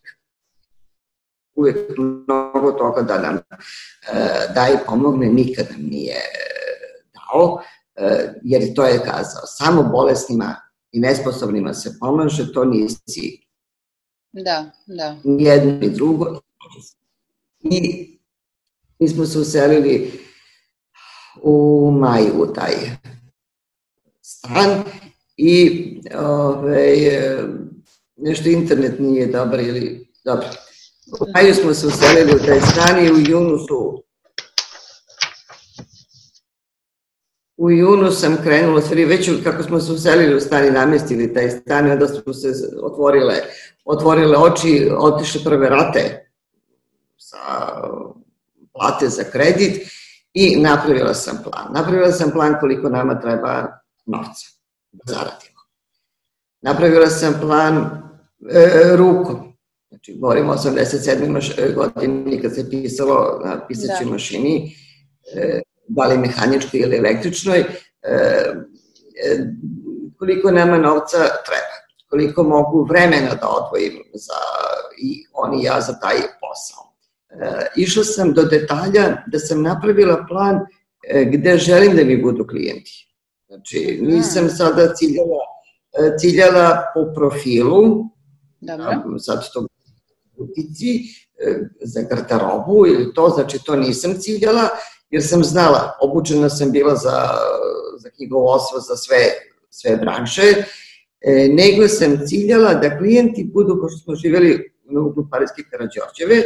[1.56, 3.42] uvek mnogo toga da nam e,
[4.56, 6.16] da i pomogne, nikada nam nije
[7.14, 7.62] dao,
[8.44, 10.56] jer to je kazao, samo bolesnima
[10.92, 13.46] i nesposobnima se pomaže, to nisi
[14.44, 15.18] da, da.
[15.24, 16.40] jedno i drugo.
[17.60, 18.18] I
[19.00, 20.12] mi smo se uselili
[21.42, 22.74] u maju taj
[24.46, 24.84] stan
[25.38, 25.82] i
[26.16, 26.98] ovaj,
[28.18, 30.48] nešto internet nije dobar ili dobro.
[31.22, 34.06] U maju smo se uselili u taj stan i u junu su
[37.58, 41.50] u junu sam krenula, stvari već kako smo se uselili u stan i namestili taj
[41.50, 43.36] stan, onda su se otvorile,
[43.86, 46.32] otvorile oči, otišle prve rate
[47.18, 47.38] sa
[48.74, 49.92] plate za kredit
[50.34, 51.74] i napravila sam plan.
[51.74, 54.48] Napravila sam plan koliko nama treba novca
[54.92, 55.60] da zaradimo.
[56.62, 57.78] Napravila sam plan
[58.50, 59.54] e, rukom.
[59.90, 61.76] Znači, govorimo o 87.
[61.76, 64.12] godini kad se pisalo na pisaćoj da.
[64.12, 64.76] mašini,
[65.36, 67.66] e, da li mehaničkoj ili električnoj, e,
[68.04, 69.38] e,
[70.20, 71.76] koliko nama novca treba,
[72.10, 74.42] koliko mogu vremena da odvojim za,
[74.98, 76.96] i on i ja za taj posao.
[77.30, 80.60] E, išla sam do detalja da sam napravila plan
[81.10, 83.15] e, gde želim da mi budu klijenti.
[83.56, 85.44] Znači, nisam sada ciljala,
[85.94, 88.10] e, ciljala po profilu,
[88.62, 89.20] Dobro.
[89.20, 89.68] sad to
[90.38, 91.02] utici,
[91.40, 94.70] e, za garderobu ili to, znači to nisam ciljala,
[95.10, 97.28] jer sam znala, obučena sam bila za,
[97.98, 99.18] za knjigovodstvo, za sve,
[99.70, 100.54] sve branše,
[101.22, 106.44] e, nego sam ciljala da klijenti budu, pošto smo živjeli na uglu Parijske Karadžorđeve,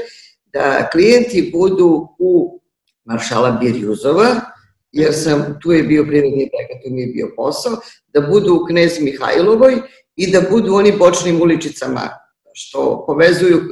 [0.53, 2.61] da klijenti budu u
[3.05, 4.58] Maršala Birjuzova,
[4.91, 8.65] jer sam, tu je bio prirodni teka, tu mi je bio posao, da budu u
[8.65, 9.81] Knez Mihajlovoj
[10.15, 12.09] i da budu oni bočnim uličicama
[12.53, 13.63] što povezuju uh,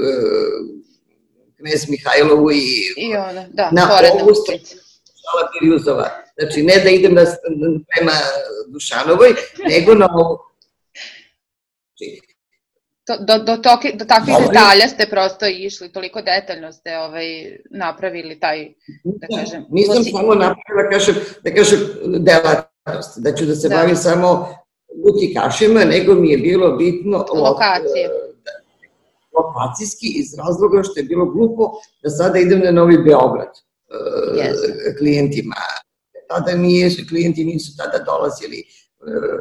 [1.58, 3.90] Knez Mihajlovu i, I ona, da, na
[4.22, 4.34] ovu
[5.54, 6.10] Birjuzova.
[6.40, 7.26] Znači, ne da idem na,
[7.96, 8.12] prema
[8.68, 9.30] Dušanovoj,
[9.70, 10.47] nego na ovu.
[13.08, 14.48] Znači, do, do, toki, do takvih Dobre.
[14.48, 18.68] detalja ste prosto išli, toliko detaljno ste ovaj, napravili taj,
[19.04, 19.66] da kažem...
[19.70, 20.12] Nisam posi...
[20.12, 23.76] samo napravila, da kažem, da kažem, delatnost, da ću da se da.
[23.76, 24.56] bavim samo
[25.04, 27.26] butikašima, nego mi je bilo bitno...
[27.34, 28.08] Lokacije.
[28.46, 28.52] Da,
[29.38, 31.72] lokacijski iz razloga što je bilo glupo
[32.04, 33.54] da sada idem na Novi Beograd
[34.36, 34.98] yes.
[34.98, 35.56] klijentima.
[36.30, 38.64] Tada nije, klijenti nisu tada dolazili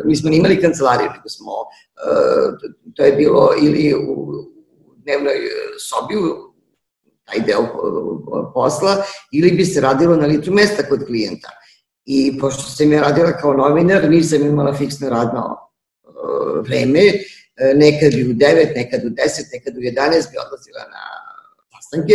[0.05, 4.33] nismo ni imali kancelariju, nego smo, e, to je bilo ili u
[4.97, 5.35] dnevnoj
[5.79, 6.15] sobi,
[7.25, 7.67] taj deo
[8.55, 8.97] posla,
[9.33, 11.49] ili bi se radilo na litru mesta kod klijenta.
[12.05, 16.09] I pošto sam ja radila kao novinar, nisam imala fiksno radno e,
[16.61, 19.17] vreme, e, nekad bi u 9, nekad u 10,
[19.53, 21.05] nekad u 11 bi odlazila na
[21.75, 22.15] sastanke,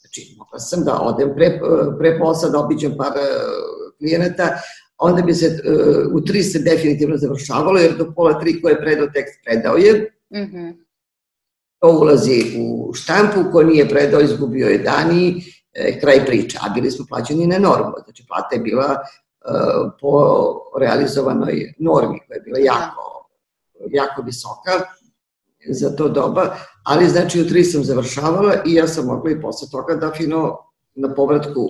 [0.00, 1.60] znači mogla sam da odem pre,
[1.98, 3.12] pre posla, da obiđem par
[3.98, 4.58] klijenata,
[4.98, 8.80] onda bi se uh, u tri se definitivno završavalo, jer do pola tri ko je
[8.80, 10.12] predao tekst, predao je.
[10.30, 10.76] Mm -hmm.
[11.80, 16.90] To ulazi u štampu, ko nije predao, izgubio je dani, e, kraj priča, a bili
[16.90, 20.32] smo plaćeni na normu, znači plata je bila uh, po
[20.80, 23.28] realizovanoj normi, koja je bila jako,
[23.90, 24.72] jako visoka
[25.70, 29.68] za to doba, ali znači u tri sam završavala i ja sam mogla i posle
[29.70, 30.58] toga da fino
[30.94, 31.68] na povratku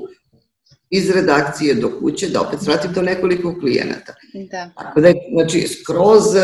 [0.90, 4.14] iz redakcije do kuće, da opet svratim to nekoliko klijenata.
[4.34, 4.70] Da.
[4.78, 6.42] Tako da je, znači, skroz uh,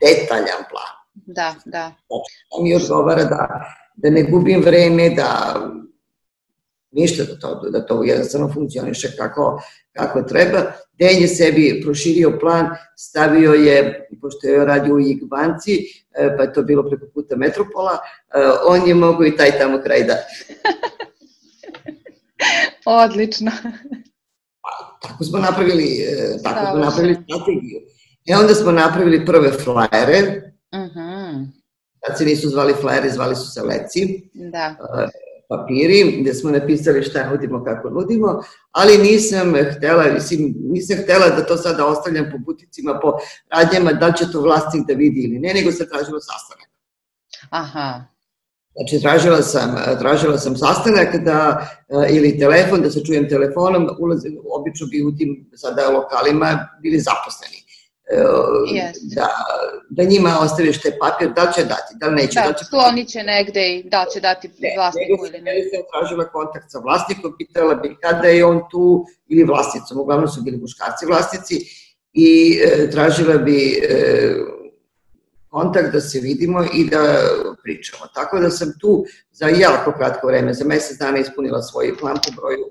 [0.00, 0.92] detaljan plan.
[1.14, 1.92] Da, da.
[2.08, 3.64] Znači, mi odgovara da,
[3.96, 5.54] da ne gubim vreme, da
[6.90, 10.62] ništa da to, da to jednostavno funkcioniše kako, kako treba.
[10.98, 15.76] Den je sebi proširio plan, stavio je, pošto je radio u IG banci,
[16.12, 19.80] e, pa je to bilo preko puta Metropola, e, on je mogo i taj tamo
[19.84, 20.14] kraj da
[23.02, 23.50] Odlično.
[24.62, 24.70] Pa,
[25.08, 27.80] tako smo napravili, e, tako smo napravili strategiju.
[28.24, 30.52] I onda smo napravili prve flajere.
[30.72, 30.98] Uh mhm.
[30.98, 31.46] -huh.
[32.06, 34.30] Kad se nisu zvali flajere, zvali su se leci.
[34.34, 34.76] Da.
[34.98, 35.08] E,
[35.50, 41.46] papiri, gde smo napisali šta nudimo, kako nudimo, ali nisam htela, mislim, nisam htela da
[41.46, 43.18] to sada ostavljam po buticima, po
[43.54, 46.68] radnjama, da će to vlasnik da vidi ili ne, nego se tražilo sastanak.
[47.50, 48.04] Aha.
[48.74, 54.28] Znači, tražila sam, tražila sam sastanak da, e, ili telefon, da se čujem telefonom, ulaze,
[54.60, 57.60] obično bi u tim sada lokalima bili zaposleni.
[58.72, 58.88] Yes.
[58.88, 59.28] E, da,
[59.90, 62.40] da njima ostaviš te papir, da li će dati, da li neće.
[62.40, 65.52] Da, da će sklonit će negde i da će dati ne, vlasniku ili ne.
[65.52, 70.28] Ne, sam tražila kontakt sa vlasnikom, pitala bi kada je on tu ili vlasnicom, uglavnom
[70.28, 71.56] su bili muškarci vlasnici
[72.12, 74.34] i e, tražila bi e,
[75.50, 77.22] kontakt da se vidimo i da
[77.62, 78.06] pričamo.
[78.14, 82.40] Tako da sam tu za jako kratko vreme, za mesec dana ispunila svoj plan po
[82.40, 82.70] broju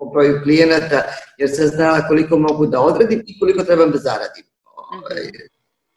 [0.00, 1.02] po broju klijenata,
[1.38, 4.44] jer sam znala koliko mogu da odradim i koliko trebam da zaradim.
[4.92, 5.30] Ovaj,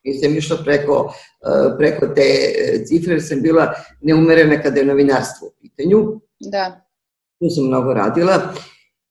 [0.03, 5.47] nisam išla preko, eh, preko te eh, cifre, jer sam bila neumerena kada je novinarstvo
[5.47, 6.21] u pitanju.
[6.39, 6.85] Da.
[7.39, 8.53] Tu sam mnogo radila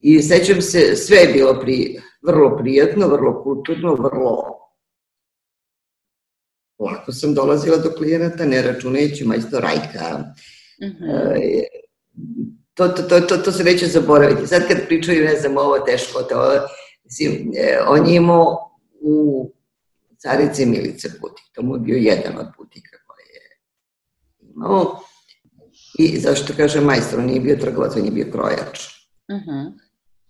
[0.00, 4.61] i sećam se, sve je bilo pri, vrlo prijatno, vrlo kulturno, vrlo
[6.82, 10.24] Lako sam dolazila do klijenata, ne računajući majstor Rajka.
[10.82, 11.04] Uh mhm.
[11.04, 11.36] -huh.
[11.36, 11.62] e,
[12.74, 14.46] to, to, to, to, to se neće zaboraviti.
[14.46, 16.52] Sad kad pričaju, ne znam, ovo teško, to,
[17.04, 19.50] mislim, e, on je imao u
[20.18, 23.58] Carice Milice butik, to mu je bio jedan od butika koje je
[24.54, 25.00] imao.
[25.98, 28.80] I zašto kaže majstor, on nije bio trgovac, on je bio krojač.
[29.28, 29.50] Uh mhm.
[29.50, 29.72] -huh.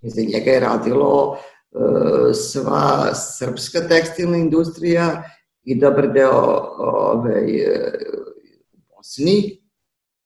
[0.02, 5.22] I za njega je radilo uh, sva srpska tekstilna industrija,
[5.64, 6.30] i dobar deo
[6.78, 7.98] ovaj, e,
[8.72, 9.62] u Bosni,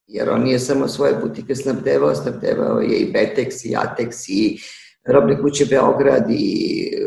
[0.07, 4.59] jer on nije samo svoje butike snabdevao, snabdevao je i Betex, i Atex, i
[5.07, 7.07] robne kuće Beograd, i e,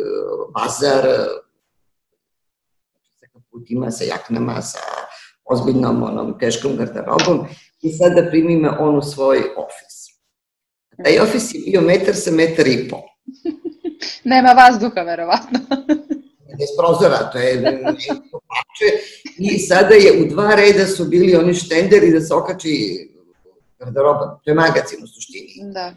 [0.53, 1.05] Bazar,
[3.19, 4.79] sa kaputima, sa jaknama, sa
[5.45, 7.47] ozbiljnom onom teškom garderobom
[7.81, 10.09] i sada primime on u svoj ofis.
[11.03, 13.01] Taj ofis je bio metar sa metar i pol.
[14.31, 15.59] Nema vazduha, verovatno.
[16.59, 18.87] Bez prozora, to je plače.
[19.37, 22.73] I sada je u dva reda su bili oni štenderi da se okači
[23.79, 25.73] garderoba, to je magazin u suštini.
[25.73, 25.93] Da.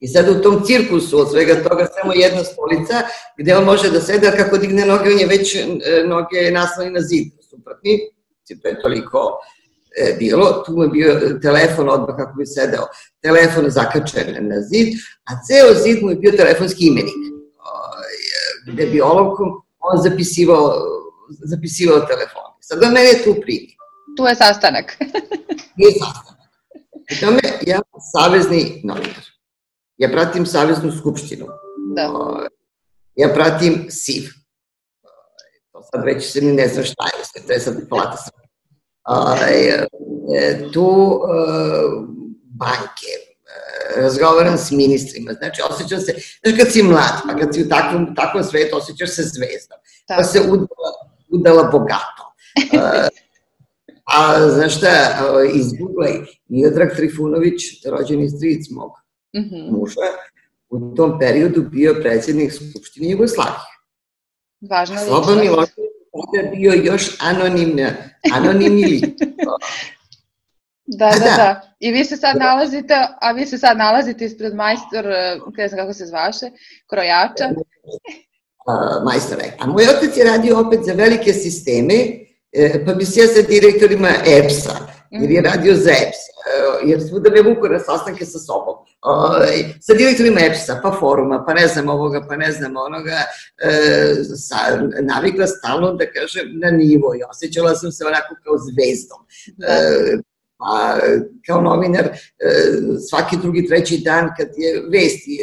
[0.00, 3.02] I sad u tom cirkusu od svega toga samo jedna stolica
[3.38, 5.66] gde on može da sede, a kako digne noge, on je već e,
[6.06, 7.98] noge nasloni na zid, suprotni,
[8.62, 9.38] to je toliko
[9.96, 12.86] e, bilo, tu mu je bio telefon odmah kako bi sedeo,
[13.22, 14.88] telefon zakačen na zid,
[15.24, 17.20] a ceo zid mu je bio telefonski imenik,
[18.66, 20.72] gde bi olovkom on zapisivao,
[21.28, 22.42] zapisivao telefon.
[22.60, 23.76] Sad on mene tu primi.
[24.16, 24.96] Tu je sastanak.
[25.76, 26.40] tu je sastanak.
[27.10, 27.80] I tome ja
[28.12, 29.24] savezni novinar.
[29.96, 31.46] Ja pratim Saveznu skupštinu.
[31.96, 32.12] Da.
[33.14, 34.24] Ja pratim SIV.
[35.72, 38.40] To sad već se mi ne zna šta je, to je sad palata sve.
[40.36, 41.40] E, tu e,
[42.44, 43.12] banke,
[43.96, 48.14] razgovaram s ministrima, znači osjećam se, znači kad si mlad, pa kad si u takvom,
[48.14, 50.90] takvom svetu osjećaš se zvezdom, pa se udala,
[51.28, 52.34] udala bogato.
[54.04, 54.88] A znaš šta,
[55.54, 56.12] izguglaj,
[56.48, 58.90] Miodrag Trifunović, rođeni stric mog
[59.36, 59.70] mm -hmm.
[59.70, 60.00] muža,
[60.70, 63.70] u tom periodu bio predsednik Skupštine Jugoslavije.
[64.70, 65.06] Važno je.
[65.06, 65.90] Slobodan Milošević
[66.34, 67.86] je bio još anonimni,
[68.32, 69.04] anonimni lik.
[70.98, 71.60] Da, da, da, da.
[71.80, 75.04] I vi se sad nalazite, a vi se sad nalazite ispred majstor,
[75.56, 76.46] ne znam kako se zvaše,
[76.90, 77.48] krojača.
[78.68, 79.52] Uh, majstore.
[79.58, 81.94] A moj otac je radio opet za velike sisteme,
[82.52, 84.76] e, pa bi se ja sa direktorima EPS-a,
[85.10, 85.50] jer je mhm.
[85.50, 88.74] radio za EPS, e, jer svuda me vuku na sastanke sa sobom.
[89.02, 93.18] Ovaj, sa direktorima EPS-a, pa foruma, pa ne znam ovoga, pa ne znam onoga,
[93.62, 93.70] e,
[94.36, 94.56] sa,
[95.00, 99.20] navikla stalno da kažem na nivo i osjećala sam se onako kao zvezdom.
[99.68, 100.29] E,
[100.60, 100.98] pa
[101.46, 102.14] kao novinar e,
[103.10, 105.38] svaki drugi, treći dan kad je vesti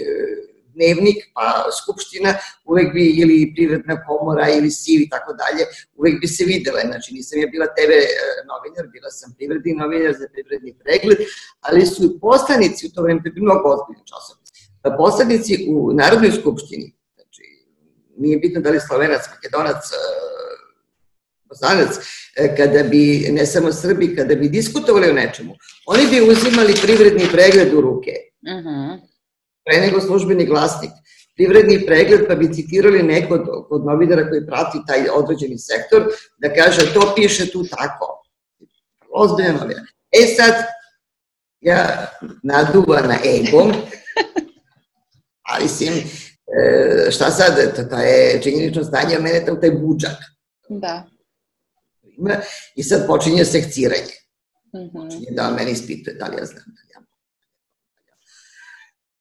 [0.77, 1.45] dnevnik, pa
[1.79, 2.31] skupština,
[2.65, 5.63] uvek bi ili privredna komora ili SIV i tako dalje,
[5.99, 6.81] uvek bi se videle.
[6.91, 8.05] Znači nisam ja bila TV e,
[8.51, 11.19] novinar, bila sam privredni novinar za privredni pregled,
[11.67, 14.49] ali su poslanici u to vreme, bi mnogo ozbiljno časopis.
[14.97, 17.43] Poslanici u Narodnoj skupštini, znači
[18.17, 19.83] nije bitno da li Slovenac, Makedonac,
[21.49, 22.01] Bosanac, e,
[22.57, 27.73] kada bi, ne samo Srbi, kada bi diskutovali o nečemu, oni bi uzimali privredni pregled
[27.73, 28.11] u ruke.
[28.47, 28.67] Uh mhm.
[28.67, 28.99] -huh.
[29.65, 30.91] Pre nego službeni glasnik.
[31.35, 36.03] Privredni pregled, pa bi citirali neko od, od novinara koji prati taj određeni sektor,
[36.37, 38.23] da kaže to piše tu tako.
[39.13, 39.85] Ozbiljno novina.
[40.11, 40.53] E sad,
[41.61, 42.07] ja
[42.43, 43.73] naduva na egom,
[45.49, 50.17] ali mislim, e, šta sad, to, to je činjenično stanje, a mene to taj budžak.
[50.69, 51.16] Da
[52.17, 52.35] ima
[52.75, 54.17] i sad počinje sekciranje.
[54.73, 55.03] Mm -hmm.
[55.03, 56.97] Počinje da meni ispituje da li ja znam da ja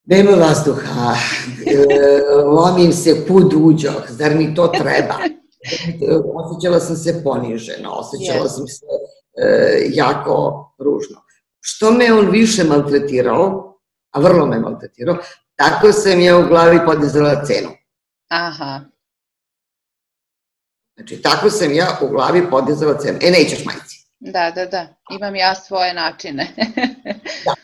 [0.05, 1.15] Nema vazduha,
[1.67, 5.15] e, lomim se put uđoh, zar mi to treba?
[6.35, 8.57] Osećala sam se poniženo, osećala yes.
[8.57, 8.87] sam se
[9.43, 11.17] e, jako ružno.
[11.61, 13.79] Što me on više maltretirao,
[14.11, 15.17] a vrlo me maltretirao,
[15.57, 17.69] tako sam ja u glavi podizala cenu.
[18.29, 18.81] Aha.
[20.97, 23.19] Znači, tako sam ja u glavi podizala cenu.
[23.23, 24.07] E, nećeš majci.
[24.19, 24.87] Da, da, da.
[25.11, 26.49] Imam ja svoje načine.
[27.45, 27.55] da.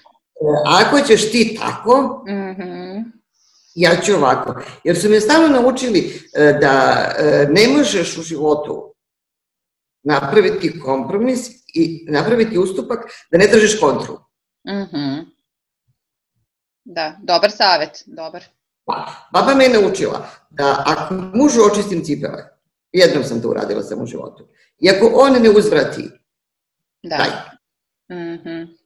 [0.66, 3.05] Ako ćeš ti tako, mm -hmm.
[3.75, 4.62] ja ću ovako.
[4.85, 8.95] Jer su me stalno naučili e, da e, ne možeš u životu
[10.03, 12.99] napraviti kompromis i napraviti ustupak
[13.31, 14.18] da ne tražiš kontru.
[14.68, 14.79] Mhm.
[14.79, 15.25] Mm -hmm.
[16.85, 18.45] Da, dobar savet, dobar.
[18.85, 22.52] Pa, baba me je naučila da ako mužu očistim cipele,
[22.93, 24.49] Jednom sam to uradila sam u životu.
[24.79, 26.03] I ako on ne uzvrati,
[27.03, 27.17] da.
[27.17, 27.31] daj.
[28.19, 28.83] Mm -hmm.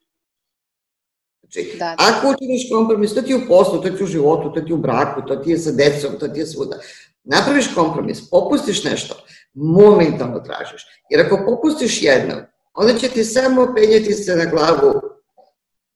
[1.41, 1.97] Znači, da, da.
[1.99, 4.71] ako učiniš kompromis, to ti je u poslu, to ti je u životu, to ti
[4.71, 6.79] je u braku, to ti je sa decom, to ti je svuda.
[7.25, 9.15] Napraviš kompromis, popustiš nešto,
[9.55, 10.87] momentalno tražiš.
[11.11, 12.35] Jer ako popustiš jedno,
[12.75, 15.01] onda će ti samo penjeti se na glavu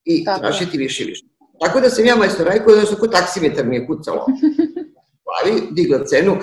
[0.04, 0.40] i Tako.
[0.40, 1.24] tražiti više i više.
[1.60, 4.26] Tako da sam ja majstor Rajko, znači ko taksimetar mi je kucalo.
[5.24, 6.36] Glavi, digla cenu,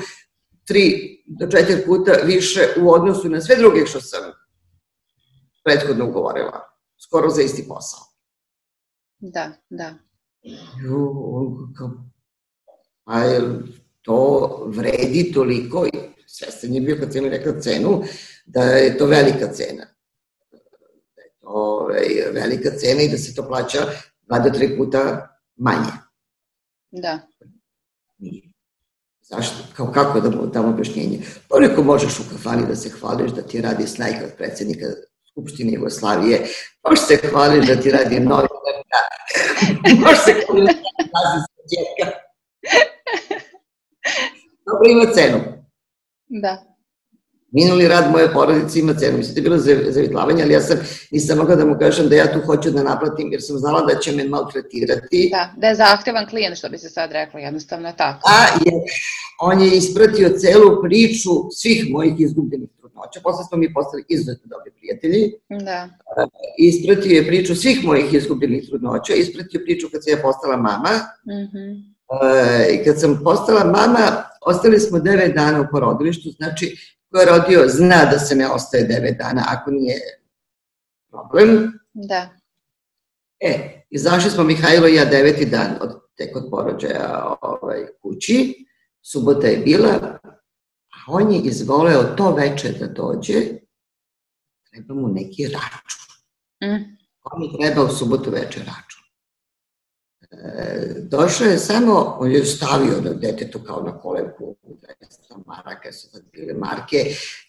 [0.68, 4.32] tri do četiri puta više u odnosu na sve druge što sam
[5.64, 6.62] prethodno ugovorila.
[6.98, 8.00] Skoro za isti posao.
[9.20, 9.94] Da, da.
[13.06, 13.42] A je
[14.02, 15.92] to vredi toliko, i
[16.28, 18.04] svestan je bio kad sam rekla cenu,
[18.46, 19.86] da je to velika cena.
[21.16, 23.80] Da je to ovaj, velika cena i da se to plaća
[24.22, 25.92] dva do tri puta manje.
[26.92, 27.20] Da.
[29.30, 29.56] Zašto?
[29.76, 31.20] Kao kako da mu damo objašnjenje?
[31.48, 34.86] Toliko možeš u kafani da se hvališ da ti radi snajka od predsednika
[35.32, 36.48] Skupštine Jugoslavije,
[36.84, 39.02] možeš se hvališ da ti radi novinarka,
[40.02, 41.42] možeš se hvališ da ti radi
[42.00, 42.28] sa
[44.66, 45.40] dobro ima cenu.
[46.28, 46.77] Da.
[47.52, 49.18] Minuli rad moje porodice ima cenu.
[49.18, 49.58] Mislim, to je bilo
[49.92, 50.78] zavitlavanje, ali ja sam,
[51.12, 54.00] nisam mogla da mu kažem da ja tu hoću da naplatim, jer sam znala da
[54.00, 55.30] će me maltretirati.
[55.32, 58.30] Da, da je zahtevan klijent, što bi se sad rekla, jednostavno je tako.
[58.30, 58.72] A je,
[59.42, 63.20] on je ispratio celu priču svih mojih izgubljenih trudnoća.
[63.24, 65.34] Posle smo mi postali izuzetno dobri prijatelji.
[65.66, 65.90] Da.
[66.58, 70.94] Ispratio je priču svih mojih izgubljenih trudnoća, ispratio priču kad se ja postala mama.
[71.26, 71.98] Mm -hmm.
[72.74, 77.68] I kad sam postala mama, ostali smo devet dana u porodilištu, znači ko je rodio
[77.68, 80.00] zna da se ne ostaje 9 dana ako nije
[81.10, 81.80] problem.
[81.94, 82.30] Da.
[83.40, 88.66] E, izašli smo Mihajlo i ja deveti dan od, tek od porođaja ovaj, kući,
[89.02, 90.20] subota je bila,
[90.90, 93.42] a on je izvoleo to veče da dođe,
[94.72, 96.02] treba mu neki račun.
[96.64, 96.98] Mm.
[97.24, 98.87] On mi treba u subotu veče račun.
[101.02, 106.22] Došao je samo, on je stavio na detetu kao na kolevku 200 maraka, su sad
[106.32, 106.98] bile marke,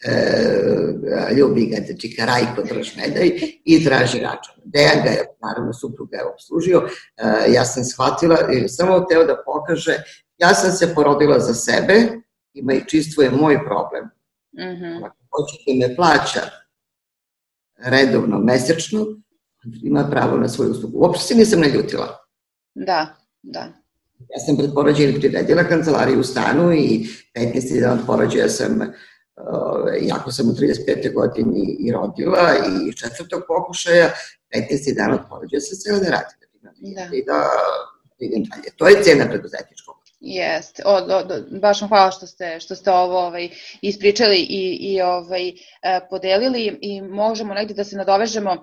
[0.05, 3.31] e, ljubi ga dečika Rajko Dražmedaj
[3.65, 4.55] i traži račun.
[4.63, 10.03] Dejan ga je, naravno, supruga je obslužio, e, ja sam shvatila samo teo da pokaže,
[10.37, 12.07] ja sam se porodila za sebe,
[12.53, 14.03] ima i čistvo je moj problem.
[14.53, 15.05] Mm -hmm.
[15.05, 16.41] Ako hoćete me plaća
[17.77, 19.05] redovno, mesečno,
[19.83, 20.99] ima pravo na svoju uslugu.
[20.99, 22.18] Uopšte se nisam naljutila.
[22.85, 23.59] Da, da.
[24.29, 27.81] Ja sam pred porođajem priredila kancelariju u stanu i 15.
[27.81, 28.79] dan od porođaja sam,
[30.01, 31.13] jako sam u 35.
[31.13, 34.09] godini i rodila i četvrtog pokušaja,
[34.55, 34.95] 15.
[34.95, 36.39] dan od porođaja sam sela da radim.
[36.95, 37.09] Da.
[37.13, 37.49] I da
[38.19, 38.69] idem dalje.
[38.77, 39.95] To je cena preduzetničkog.
[40.19, 41.23] Jeste, o, o,
[41.61, 43.49] baš vam hvala što ste, što ste ovo ovaj,
[43.81, 45.53] ispričali i, i ovaj, e,
[46.09, 48.59] podelili i možemo negde da se nadovežemo uh,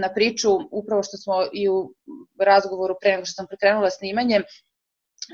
[0.00, 1.94] na priču upravo što smo i u
[2.40, 4.67] razgovoru pre nego što sam prekrenula snimanje, E,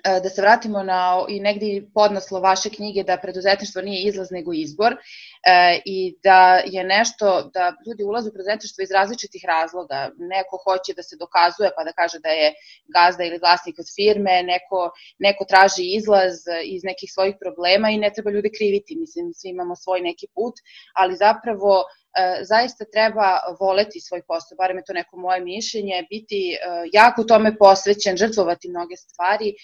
[0.03, 4.92] da se vratimo na i negdje podnaslo vaše knjige da preduzetništvo nije izlaz nego izbor
[4.92, 10.11] e, i da je nešto da ljudi ulaze u preduzetništvo iz različitih razloga.
[10.16, 12.55] Neko hoće da se dokazuje pa da kaže da je
[12.97, 16.34] gazda ili vlasnik od firme, neko, neko traži izlaz
[16.64, 20.55] iz nekih svojih problema i ne treba ljude kriviti, mislim svi imamo svoj neki put,
[20.95, 22.03] ali zapravo E,
[22.42, 23.28] zaista treba
[23.60, 26.58] voleti svoj posao, barem je to neko moje mišljenje, biti e,
[26.92, 29.54] jako tome posvećen, žrtvovati mnoge stvari, e,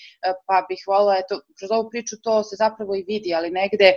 [0.46, 3.92] pa bih volila, eto, kroz ovu priču to se zapravo i vidi, ali negde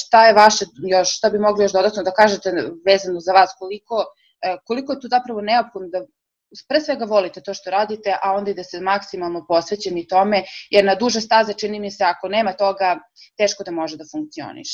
[0.00, 2.48] šta je vaše, još, šta bi mogli još dodatno da kažete
[2.86, 4.04] vezano za vas, koliko,
[4.66, 6.06] koliko je tu zapravo neophodno da
[6.68, 10.84] pre svega volite to što radite, a onda i da se maksimalno posvećeni tome, jer
[10.84, 12.98] na duže staze čini mi se ako nema toga,
[13.36, 14.70] teško da može da funkcioniš.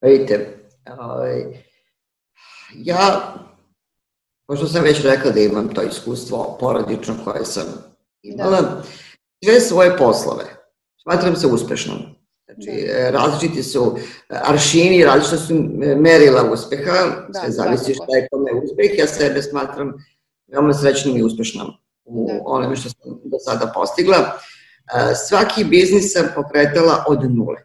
[0.00, 0.67] Vidite,
[0.98, 1.44] Ovaj,
[2.74, 3.34] ja,
[4.46, 7.64] pošto sam već rekla da imam to iskustvo porodično koje sam
[8.22, 8.82] imala, da.
[9.44, 10.44] sve svoje poslove
[11.02, 11.98] smatram se uspešnom.
[12.46, 13.10] Znači, da.
[13.10, 13.96] različiti su
[14.28, 15.54] aršini, različita su
[15.96, 19.92] merila uspeha, da, sve zavisi šta je kome uspeh, ja sebe smatram
[20.46, 21.66] veoma srećnom i uspešnom
[22.04, 22.42] u da.
[22.44, 24.16] onome što sam do sada postigla.
[25.28, 27.62] Svaki biznis sam pokretala od nule.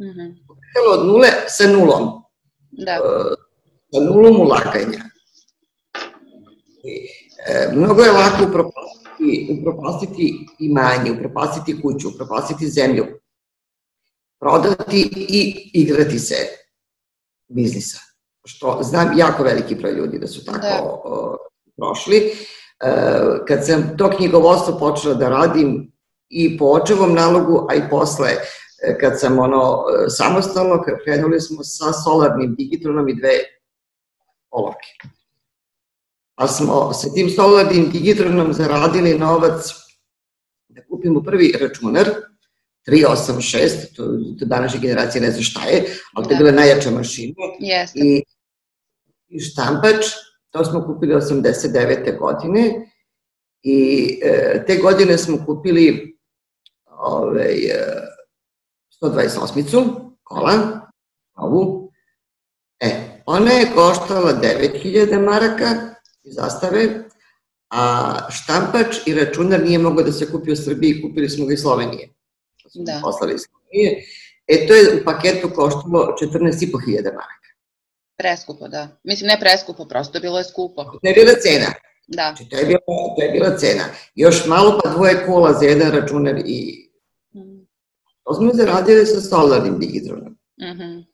[0.00, 0.46] Mm -hmm.
[0.46, 2.25] Pokretala od nule sa nulom
[2.76, 2.98] da.
[3.92, 5.04] sa nulom ulaganja.
[7.48, 13.06] E, mnogo je lako upropastiti, upropastiti imanje, upropastiti kuću, upropastiti zemlju,
[14.40, 16.34] prodati i igrati se
[17.48, 17.98] biznisa.
[18.44, 20.80] Što znam jako veliki broj ljudi da su tako da.
[20.84, 21.36] o,
[21.76, 22.16] prošli.
[22.16, 22.32] E,
[23.48, 25.92] kad sam to knjigovodstvo počela da radim
[26.28, 28.38] i po očevom nalogu, a i posle E,
[29.00, 33.38] kad sam ono e, samostalno, krenuli smo sa solarnim digitronom i dve
[34.50, 34.92] olovke.
[36.34, 39.72] Pa smo sa tim solarnim digitronom zaradili novac
[40.68, 42.10] da kupimo prvi računar,
[42.88, 44.04] 386, to,
[44.38, 46.44] to današnje generacije ne zna šta je, ali to je da.
[46.44, 47.34] bila najjača mašina.
[47.58, 47.98] Jeste.
[47.98, 48.22] I,
[49.28, 50.06] I štampač,
[50.50, 52.18] to smo kupili 89.
[52.18, 52.86] godine
[53.62, 56.16] i e, te godine smo kupili
[56.86, 58.15] ovaj, e,
[59.02, 59.84] 128-icu,
[60.22, 60.80] kola,
[61.36, 61.92] ovu.
[62.80, 62.90] E,
[63.26, 65.74] ona je koštala 9000 maraka
[66.24, 66.88] iz zastave,
[67.70, 71.60] a štampač i računar nije mogao da se kupi u Srbiji, kupili smo ga iz
[71.60, 72.08] Slovenije.
[72.74, 73.00] Da.
[73.02, 74.04] Poslali iz Slovenije.
[74.46, 77.48] E, to je u paketu koštalo 14.500 maraka.
[78.18, 78.88] Preskupo, da.
[79.04, 80.84] Mislim, ne preskupo, prosto bilo je skupo.
[80.84, 81.66] To je bila cena.
[82.06, 82.34] Da.
[82.36, 82.80] Znači, to je bila,
[83.16, 83.84] to je bila cena.
[84.14, 86.85] Još malo pa dvoje kola za jedan računar i
[88.26, 90.38] To smo zaradili sa solarnim digitronom.
[90.60, 91.04] Mm -hmm.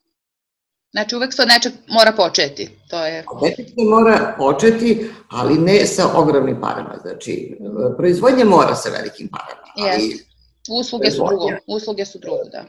[0.92, 3.24] Znači uvek se od nečeg mora početi, to je...
[3.32, 6.98] Od nečeg se mora početi, ali ne sa ogromnim parama.
[7.02, 7.58] Znači,
[7.96, 10.32] proizvodnja mora sa velikim parama, ali yes.
[10.80, 12.64] Usluge su drugo, usluge su drugo, da.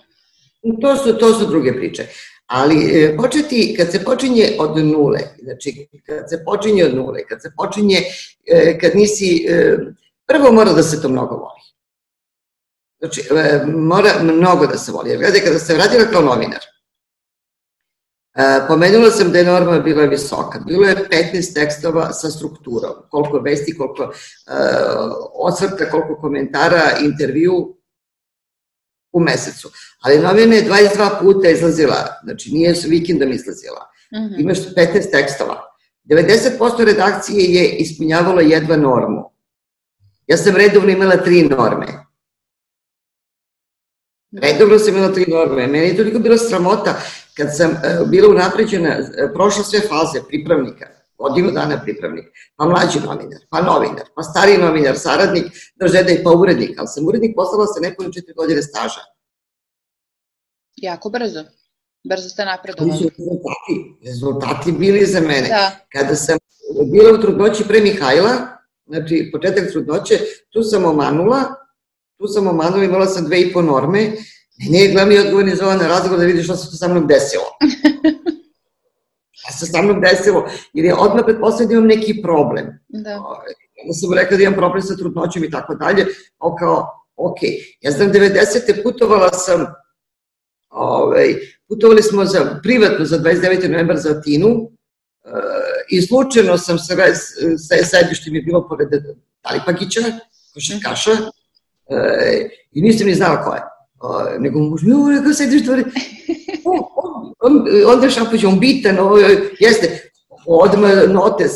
[0.81, 2.07] To su, to su druge priče.
[2.45, 7.41] Ali e, početi, kad se počinje od nule, znači kad se počinje od nule, kad
[7.41, 7.97] se počinje,
[8.45, 9.77] e, kad nisi, e,
[10.27, 11.61] prvo mora da se to mnogo voli.
[13.03, 13.29] Znači,
[13.75, 15.09] mora mnogo da se voli.
[15.09, 16.59] Jer gledaj, kada se radila kao novinar,
[18.67, 20.59] Pomenula sam da je norma bila visoka.
[20.59, 22.93] Bilo je 15 tekstova sa strukturom.
[23.09, 24.11] Koliko vesti, koliko uh,
[25.33, 27.77] osvrta, koliko komentara, intervju
[29.11, 29.71] u mesecu.
[30.01, 33.89] Ali novina je 22 puta izlazila, znači nije s vikendom izlazila.
[34.13, 34.41] Mm -hmm.
[34.41, 35.61] Imaš 15 tekstova.
[36.05, 39.31] 90% redakcije je ispunjavalo jedva normu.
[40.27, 41.87] Ja sam redovno imala tri norme.
[44.41, 45.67] Redovno sam imala tri norme.
[45.67, 46.95] Meni je toliko bila sramota
[47.37, 52.25] kad sam uh, bila unapređena, uh, prošla sve faze pripravnika, godinu dana pripravnik,
[52.55, 57.07] pa mlađi novinar, pa novinar, pa stariji novinar, saradnik, držeda i pa urednik, ali sam
[57.07, 59.01] urednik poslala sa nekoliko četiri godine staža.
[60.75, 61.43] Jako brzo.
[62.09, 62.97] Brzo ste napredovali.
[62.97, 63.73] Su rezultati,
[64.05, 65.47] rezultati bili za mene.
[65.47, 65.71] Da.
[65.91, 66.37] Kada sam
[66.91, 68.33] bila u trudnoći pre Mihajla,
[68.85, 70.19] znači početak trudnoće,
[70.53, 71.62] tu sam omanula,
[72.17, 74.11] tu sam omanula, imala sam dve i po norme,
[74.59, 77.45] mene je glavni odgovorni za ovaj razgovor da vidi šta se sa mnom desilo.
[79.37, 82.65] šta se sa mnom desilo, jer je odmah pretpostavljeno da imam neki problem.
[82.87, 83.19] Da.
[83.19, 83.53] Ovaj,
[83.83, 86.05] onda sam rekla da imam problem sa trudnoćom i tako dalje,
[86.39, 87.37] o kao, ok,
[87.81, 88.83] ja znam 90.
[88.83, 89.65] putovala sam
[90.73, 91.35] Ovaj,
[91.67, 93.69] putovali smo za, privatno za 29.
[93.69, 94.69] novembar za Atinu uh,
[95.89, 96.95] i slučajno sam sa,
[97.57, 98.89] sa sedište mi je bilo pored
[99.41, 100.01] Talipagića,
[100.53, 101.27] košarkaša, uh,
[102.71, 103.61] i nisam ni znala ko je.
[104.03, 105.71] Uh, nego mu možda, jo, rekao sedište,
[106.65, 108.07] on, on, on, onda
[108.47, 109.17] on bitan, ovo,
[109.59, 110.11] jeste,
[110.45, 111.51] odmah notes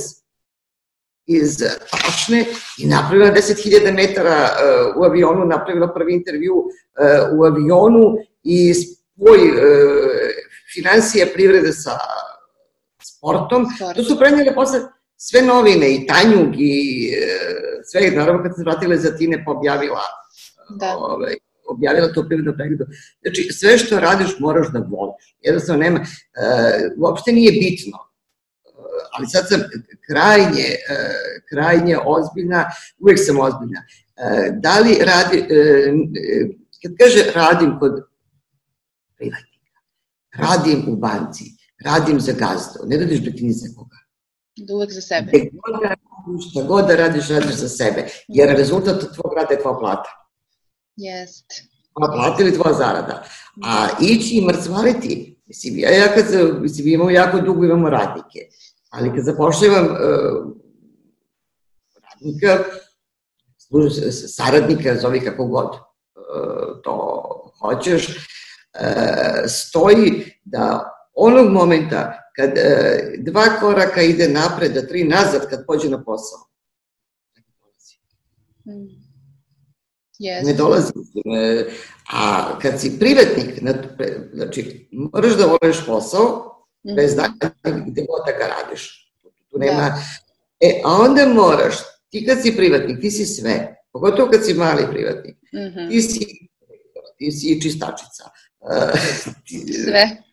[1.25, 1.57] iz
[1.91, 2.45] Tašne
[2.77, 9.37] i napravila 10.000 metara uh, u avionu, napravila prvi intervju uh, u avionu i spoj
[9.37, 9.51] e,
[10.73, 11.97] financije privrede sa
[13.03, 13.95] sportom, Sport.
[13.95, 14.79] to su prenijele posle
[15.17, 17.27] sve novine i Tanjug i e,
[17.83, 20.01] sve, naravno kad se vratila za Tine pa objavila
[20.69, 20.97] da.
[20.97, 21.35] ovaj,
[21.67, 22.85] objavila to privredno pregledu.
[23.21, 25.35] Znači, sve što radiš moraš da voliš.
[25.41, 26.05] Jednostavno nema, e,
[26.97, 27.97] uopšte nije bitno.
[27.97, 28.69] E,
[29.11, 29.61] ali sad sam
[30.07, 30.97] krajnje, e,
[31.49, 32.65] krajnje ozbiljna,
[32.99, 33.81] uvek sam ozbiljna.
[34.17, 36.47] E, da li radi, e, e
[36.83, 37.91] kad kaže radim kod
[39.17, 39.77] privatnika.
[40.37, 41.43] Radim u banci,
[41.85, 44.06] radim za gazdu, ne radiš da ti ni za koga.
[44.57, 45.31] Da uvek za sebe.
[45.31, 48.07] Gde god da radiš, šta god da radiš, radiš za sebe.
[48.27, 50.09] Jer rezultat tvojeg rada je tvoja plata.
[50.95, 51.45] Jest.
[51.93, 53.23] Tvoja plata ili tvoja zarada.
[53.65, 56.25] A ići i mrcvariti, mislim, ja, ja kad,
[56.61, 58.39] mislim, imamo jako dugo, imamo radnike,
[58.89, 60.53] ali kad zapošljavam uh,
[62.03, 62.63] radnika,
[64.27, 67.23] saradnika, zovi kako god uh, to
[67.59, 68.07] hoćeš,
[68.79, 75.65] E, stoji da onog momenta kad e, dva koraka ide napred, da tri nazad kad
[75.65, 76.39] pođe na posao.
[80.19, 80.45] Yes.
[80.45, 80.91] Ne dolazi.
[81.37, 81.65] E,
[82.13, 83.59] a kad si privatnik,
[84.33, 86.95] znači moraš da voliš posao, mm.
[86.95, 87.29] bez da
[87.63, 89.13] gde god da ga radiš.
[89.51, 89.81] Tu nema...
[89.81, 90.01] Da.
[90.59, 91.75] E, a onda moraš,
[92.09, 95.89] ti kad si privatnik, ti si sve, pogotovo kad si mali privatnik, mm -hmm.
[95.89, 96.47] ti si
[97.17, 98.29] ti si čistačica,
[99.85, 100.23] Sve.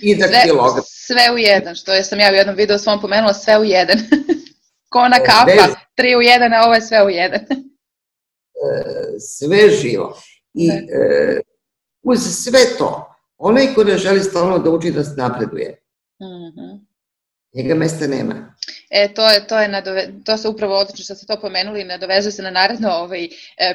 [0.00, 0.82] I da sve.
[0.86, 3.98] Sve u jedan, što je sam ja u jednom videu svom pomenula, sve u jedan.
[4.90, 5.74] Ko ona kafa, Bez...
[5.94, 7.40] tri u jedan, a ovo je sve u jedan.
[8.58, 10.22] E, sve živo.
[10.54, 11.40] I e,
[12.02, 15.82] uz sve to, onaj ko ne želi stalno da uči da se napreduje,
[16.20, 16.80] mm -hmm.
[17.54, 18.54] njega mesta nema.
[18.90, 22.32] E, to je, to je nadove, to se upravo odlično što ste to pomenuli, nadovezuje
[22.32, 23.28] se na naredno ovaj, e,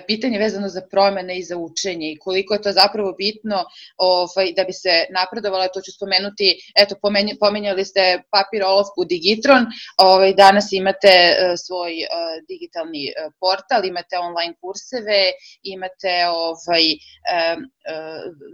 [0.07, 3.65] pitanje vezano za promene i za učenje i koliko je to zapravo bitno
[3.97, 9.65] ovaj, da bi se napredovalo, to ću spomenuti, eto, pomenj, pomenjali ste papir olovku Digitron,
[9.97, 12.07] ovaj, danas imate e, svoj e,
[12.47, 15.31] digitalni portal, imate online kurseve,
[15.63, 16.83] imate ovaj,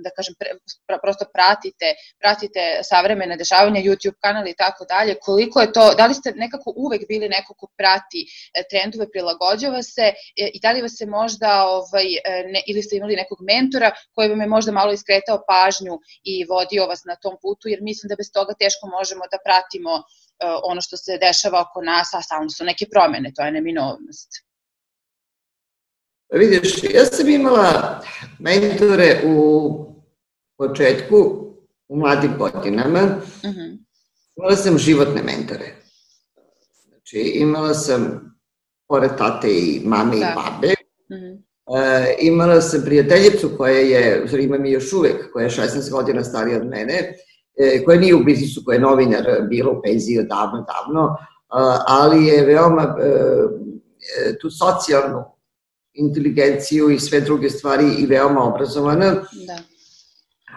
[0.04, 0.34] da kažem,
[1.04, 1.88] prosto pratite,
[2.20, 6.74] pratite savremene dešavanja, YouTube kanal i tako dalje, koliko je to, da li ste nekako
[6.76, 8.22] uvek bili neko ko prati
[8.54, 12.20] e, trendove, prilagođava se e, i da li vas se možda, ovaj, e,
[12.54, 16.86] ne, ili ste imali nekog mentora koji vam je možda malo iskretao pažnju i vodio
[16.86, 20.04] vas na tom putu, jer mislim da bez toga teško možemo da pratimo
[20.64, 24.30] ono što se dešava oko nas, a stalno su neke promene, to je neminovnost.
[26.34, 28.02] Vidiš, ja sam imala
[28.40, 29.36] mentore u
[30.58, 31.18] početku,
[31.88, 33.78] u mladim godinama, uh -huh.
[34.36, 35.76] imala sam životne mentore.
[37.10, 38.32] Znači, imala sam,
[38.88, 40.26] pored tate i mame da.
[40.26, 40.74] i babe,
[41.12, 41.43] mm -hmm.
[41.78, 46.24] E, imala sam prijateljicu koja je, znači imam i još uvek, koja je 16 godina
[46.24, 47.14] starija od mene,
[47.57, 51.16] e, koja nije u biznisu, koja je novinar, bila u penziji davno, davno,
[51.88, 55.24] ali je veoma e, e, tu socijalnu
[55.93, 59.12] inteligenciju i sve druge stvari i veoma obrazovana.
[59.47, 59.57] Da.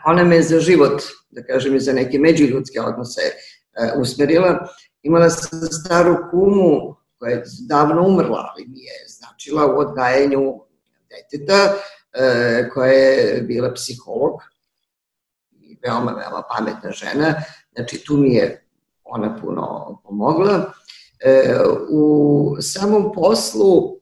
[0.07, 4.67] Ona me za život, da kažem, i za neke međuljudske odnose e, usmerila.
[5.03, 10.61] Imala sam staru kumu koja je davno umrla, ali mi je značila u odgajanju
[11.11, 11.75] deteta,
[12.75, 14.41] koja je bila psiholog
[15.53, 17.35] i veoma, veoma pametna žena.
[17.73, 18.67] Znači, tu mi je
[19.05, 20.73] ona puno pomogla.
[21.25, 21.55] E,
[21.91, 24.01] u samom poslu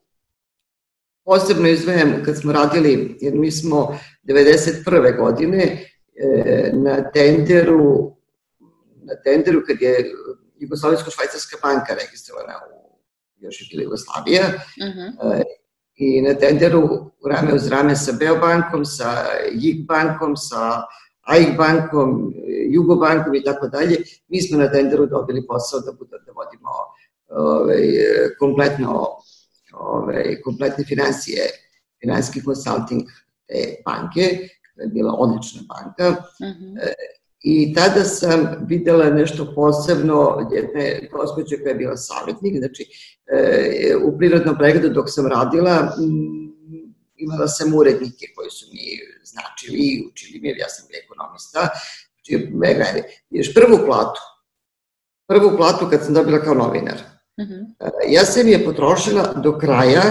[1.24, 5.16] posebno izvajem kad smo radili, jer mi smo 91.
[5.16, 8.16] godine e, na tenderu
[9.02, 10.12] na tenderu kad je
[10.60, 12.80] Jugoslovensko-švajcarska banka registrovana u
[13.40, 15.00] još je bila Jugoslavija uh mhm.
[15.00, 15.42] -huh.
[15.96, 20.82] i na tenderu rame uz rame sa Beobankom, sa JIG bankom, sa
[21.20, 22.32] AIG bankom,
[22.70, 23.96] Jugobankom i tako dalje,
[24.28, 26.70] mi smo na tenderu dobili posao da, bude, da vodimo
[27.28, 27.82] ovaj,
[28.38, 29.06] kompletno,
[29.72, 31.42] ovaj, kompletne financije,
[32.00, 33.02] finanski konsulting
[33.46, 34.20] te banke,
[34.74, 36.08] koja je bila odlična banka.
[36.10, 36.64] Uh mhm.
[36.64, 36.92] -huh.
[37.42, 42.86] I tada sam videla nešto posebno jedne gospođe koja je bila savjetnik, znači
[43.26, 45.92] e, u prirodnom pregledu dok sam radila
[47.20, 51.68] imala sam urednike koji su mi značili i učili mi, jer ja sam ekonomista,
[52.14, 54.20] znači mega je, još prvu platu,
[55.28, 56.98] prvu platu kad sam dobila kao novinar,
[57.36, 57.54] uh mhm.
[57.54, 57.90] -huh.
[58.08, 60.02] ja sam je potrošila do kraja,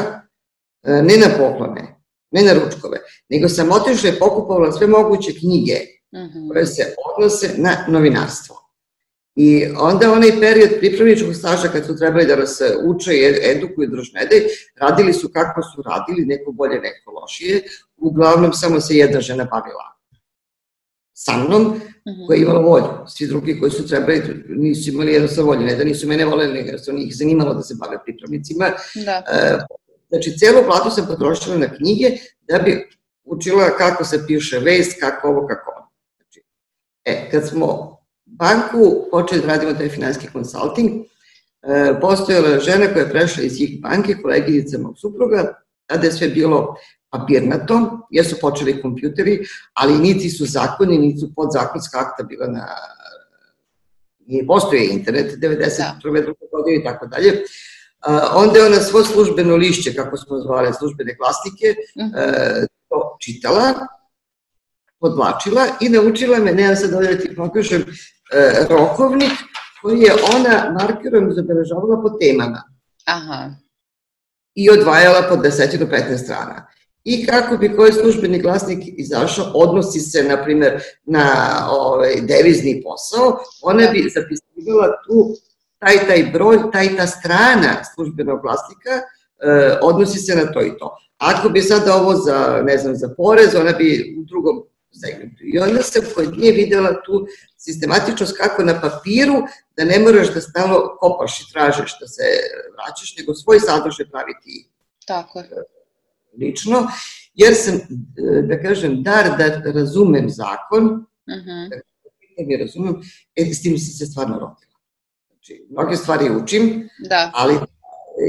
[0.83, 2.01] e, ne na poklone,
[2.31, 2.97] ne na ručkove,
[3.29, 5.75] nego sam otišla i pokupovala sve moguće knjige.
[6.11, 6.51] -huh.
[6.51, 8.55] koje se odnose na novinarstvo.
[9.35, 14.43] I onda onaj period pripravničkog staža kad su trebali da nas uče i edukuju drožnede,
[14.81, 17.63] radili su kako su radili, neko bolje, neko lošije.
[17.97, 19.99] Uglavnom samo se jedna žena bavila
[21.13, 21.61] sa mnom,
[22.07, 22.25] mhm.
[22.27, 23.07] koja je imala volju.
[23.07, 26.77] Svi drugi koji su trebali nisu imali jednostavno volju, ne da nisu mene voleli, nego
[26.77, 28.71] su njih zanimalo da se bave pripravnicima.
[29.05, 29.23] Da.
[29.31, 29.57] E,
[30.09, 32.09] znači, celu platu sam potrošila na knjige
[32.47, 32.89] da bi
[33.23, 35.78] učila kako se piše vest, kako ovo, kako
[37.09, 40.89] e, kad smo banku počeli da radimo taj finanski konsulting,
[41.61, 45.53] e, postojala žena koja je prešla iz njih banke, koleginica mog supruga,
[45.85, 46.75] tada je sve bilo
[47.09, 49.39] papirnato, jer su počeli kompjuteri,
[49.73, 52.67] ali niti su zakoni, niti su podzakonska akta bila na
[54.29, 55.77] nije postoje internet, 90.
[55.77, 55.99] Da.
[56.51, 57.43] godine i tako dalje.
[58.35, 62.15] Onda je ona svo službeno lišće, kako smo zvali, službene glasnike, uh mhm.
[62.15, 62.67] -huh.
[62.89, 63.73] to čitala,
[64.99, 69.31] podlačila i naučila me, nema sad ovdje da ti pokažem, e, rokovnik
[69.81, 72.63] koji je ona markerom zabeležavala po temama.
[73.05, 73.49] Aha.
[74.55, 76.67] I odvajala po 10 do 15 strana.
[77.03, 81.25] I kako bi koji službeni glasnik izašao, odnosi se, na primer, na
[81.71, 85.35] ovaj, devizni posao, ona bi zapisivala tu
[85.79, 88.93] taj taj broj, taj ta strana službenog glasnika,
[89.39, 90.97] eh, odnosi se na to i to.
[91.17, 95.43] Ako bi sada ovo za, ne znam, za porez, ona bi u drugom segmentu.
[95.43, 97.27] I onda sam kod nje videla tu
[97.57, 99.33] sistematičnost kako na papiru,
[99.77, 102.23] da ne moraš da stalno kopaš i tražiš da se
[102.73, 104.69] vraćaš, nego svoj sadržaj praviti
[105.05, 105.49] Tako je.
[106.39, 106.87] lično,
[107.33, 107.79] jer sam,
[108.47, 111.69] da kažem, dar da razumem zakon, uh -huh.
[112.37, 113.01] da ga razumem,
[113.35, 114.79] e, s tim sam se stvarno rodila.
[115.27, 117.31] Znači, mnoge stvari učim, da.
[117.33, 117.55] ali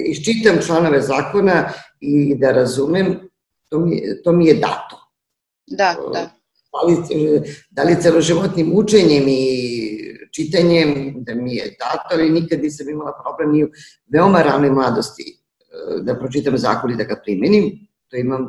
[0.07, 3.31] iščitam članove zakona i da razumem,
[3.69, 4.97] to mi, to mi je dato.
[5.67, 6.40] Da, da
[6.73, 6.97] da li,
[7.71, 9.71] da li celoživotnim učenjem i
[10.33, 13.69] čitanjem, da mi je dato, ali nikad nisam imala problem ni u
[14.13, 17.71] veoma ranoj mladosti e, da pročitam zakon i da ga primenim.
[18.09, 18.49] To imam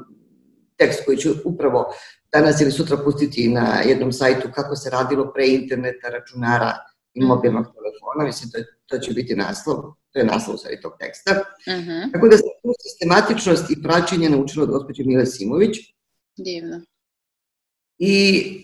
[0.77, 1.93] tekst koji ću upravo
[2.31, 6.73] danas ili sutra pustiti na jednom sajtu kako se radilo pre interneta, računara
[7.13, 7.27] i mhm.
[7.27, 9.77] mobilnog telefona, mislim to, to će biti naslov,
[10.11, 11.31] to je naslov sa tog teksta.
[11.67, 11.89] Uh mhm.
[11.89, 12.11] -huh.
[12.13, 15.77] Tako da sam tu sistematičnost i praćenje naučila od gospođe Mile Simović.
[16.37, 16.81] Divno.
[18.03, 18.57] I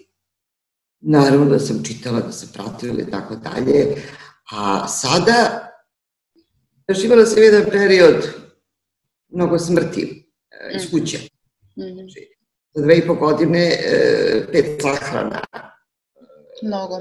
[1.00, 3.96] naravno da sam čitala, da sam pratila i tako dalje.
[4.52, 5.70] A sada,
[6.90, 8.28] živjela sam jedan period
[9.30, 10.92] mnogo smrti e, iz mhm.
[10.92, 11.20] kuće.
[11.76, 12.38] Znači,
[12.74, 15.42] za dve i po godine e, pet sahrana
[16.64, 16.96] Mnogo.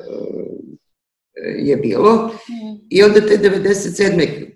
[1.35, 2.27] E, je bilo.
[2.27, 2.87] Mm.
[2.91, 4.55] I onda te 97.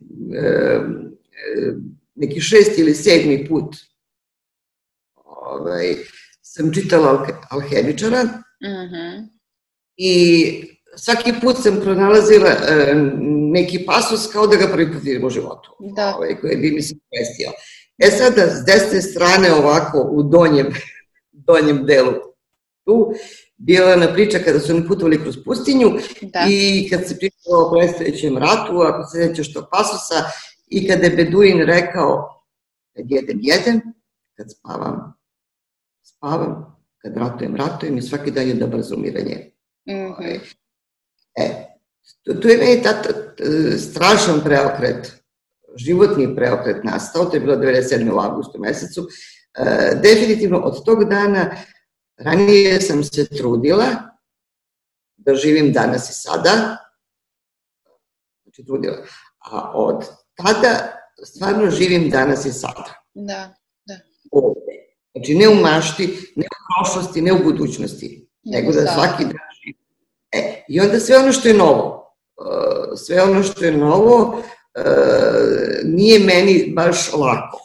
[2.15, 3.77] neki šesti ili sedmi put
[5.25, 5.97] ovaj,
[6.53, 8.95] sam čitala Alhemičara uh mhm.
[8.95, 9.29] -huh.
[9.97, 10.15] i
[10.97, 12.95] svaki put sam pronalazila e,
[13.53, 16.15] neki pasus kao da ga prvi put vidim u životu, da.
[16.17, 17.51] ovaj, koji bi mi se prestio.
[17.99, 20.67] E sada, s desne strane ovako u donjem,
[21.49, 22.13] donjem delu
[22.85, 23.15] tu,
[23.57, 25.91] bila je priča kada su oni putovali kroz pustinju
[26.23, 26.47] da.
[26.51, 30.31] i kad se pričalo o predstojećem ratu, ako se nećeš tog pasusa,
[30.67, 32.43] i kada je Beduin rekao,
[32.97, 33.81] kad jedem, jedem,
[34.37, 35.20] kad spavam,
[36.21, 39.51] spavam, kad ratujem, ratujem i svaki dan je da brzo umiranje.
[39.89, 40.41] Mm -hmm.
[41.39, 41.67] E,
[42.43, 43.03] tu, je meni ta,
[43.79, 45.23] strašan preokret,
[45.77, 48.13] životni preokret nastao, to je bilo 97.
[48.13, 49.09] u augustu mesecu.
[49.59, 51.57] E, definitivno od tog dana
[52.17, 53.87] ranije sam se trudila
[55.17, 56.77] da živim danas i sada,
[58.43, 58.97] znači trudila,
[59.39, 60.05] a od
[60.35, 63.05] tada stvarno živim danas i sada.
[63.15, 63.55] Da,
[63.87, 63.95] da.
[64.33, 64.80] Ovde.
[65.15, 66.07] Znači ne u mašti,
[66.37, 69.81] ne u prošlosti, ne u budućnosti, nego da svaki dan živim.
[70.33, 74.43] E, I onda sve ono što je novo, uh, sve ono što je novo
[74.77, 74.85] uh,
[75.85, 77.59] nije meni baš lako.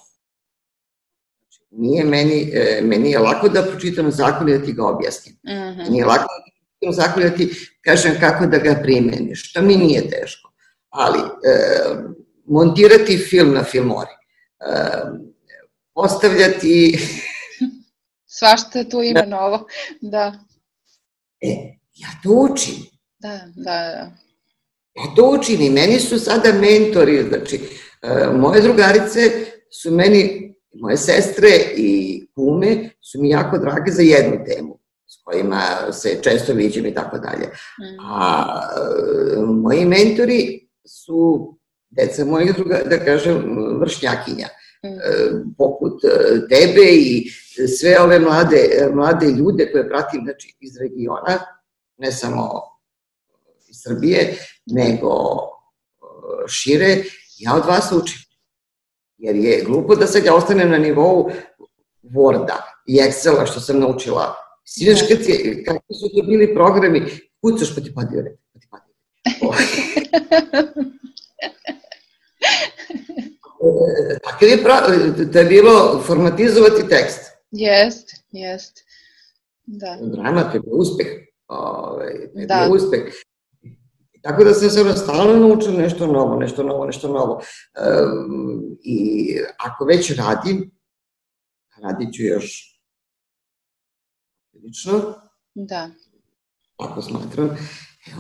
[1.40, 5.36] Znači, nije meni, e, meni je lako da pročitam zakon i da ti ga objasnim.
[5.36, 5.90] Mm -hmm.
[5.90, 9.54] Nije lako da pročitam zakon i da ti kažem kako da ga primeniš.
[9.54, 10.52] To mi nije teško.
[10.90, 11.26] Ali e,
[12.46, 14.12] montirati film na filmori,
[15.94, 17.00] postavljati...
[18.40, 19.26] Svašta tu ima da.
[19.26, 19.68] novo,
[20.02, 20.34] da.
[21.42, 21.48] E,
[21.96, 22.76] ja to učim.
[23.20, 24.12] Da, da, da.
[24.96, 27.60] Ja to učim i meni su sada mentori, znači,
[28.02, 29.20] e, moje drugarice
[29.82, 35.62] su meni, moje sestre i kume su mi jako drage za jednu temu s kojima
[35.92, 37.46] se često viđem i tako dalje.
[37.46, 38.06] Mm.
[38.06, 38.46] A
[39.38, 41.54] e, moji mentori su
[41.90, 43.44] deca mojih druga, da kažem,
[43.80, 44.65] vršnjakinja, mm.
[44.86, 47.30] E, poput e, tebe i
[47.78, 51.40] sve ove mlade, mlade ljude koje pratim znači, iz regiona,
[51.98, 52.62] ne samo
[53.70, 57.04] iz Srbije, nego e, šire,
[57.38, 58.20] ja od vas učim.
[59.18, 61.32] Jer je glupo da sad ja ostanem na nivou
[62.04, 62.58] Worda
[62.88, 64.36] i Excela što sam naučila.
[64.66, 67.06] Sinaš, kad je, kako su to bili programi,
[67.42, 68.18] kucaš pa ti padi
[68.54, 68.92] pa ti padi.
[74.24, 74.82] takav je, pra,
[75.26, 77.22] da je bilo formatizovati tekst.
[77.52, 78.86] Jest, jest.
[79.66, 79.98] Da.
[80.02, 81.08] Drama, to je bio uspeh.
[81.48, 82.66] Ove, ovaj, to je da.
[82.66, 83.14] bio uspeh.
[84.22, 87.34] Tako da sam se stalno naučila nešto novo, nešto novo, nešto novo.
[87.34, 90.72] Um, I ako već radim,
[91.84, 92.80] radit ću još
[94.64, 95.14] lično.
[95.54, 95.90] Da.
[96.78, 97.58] Ako smatram, e,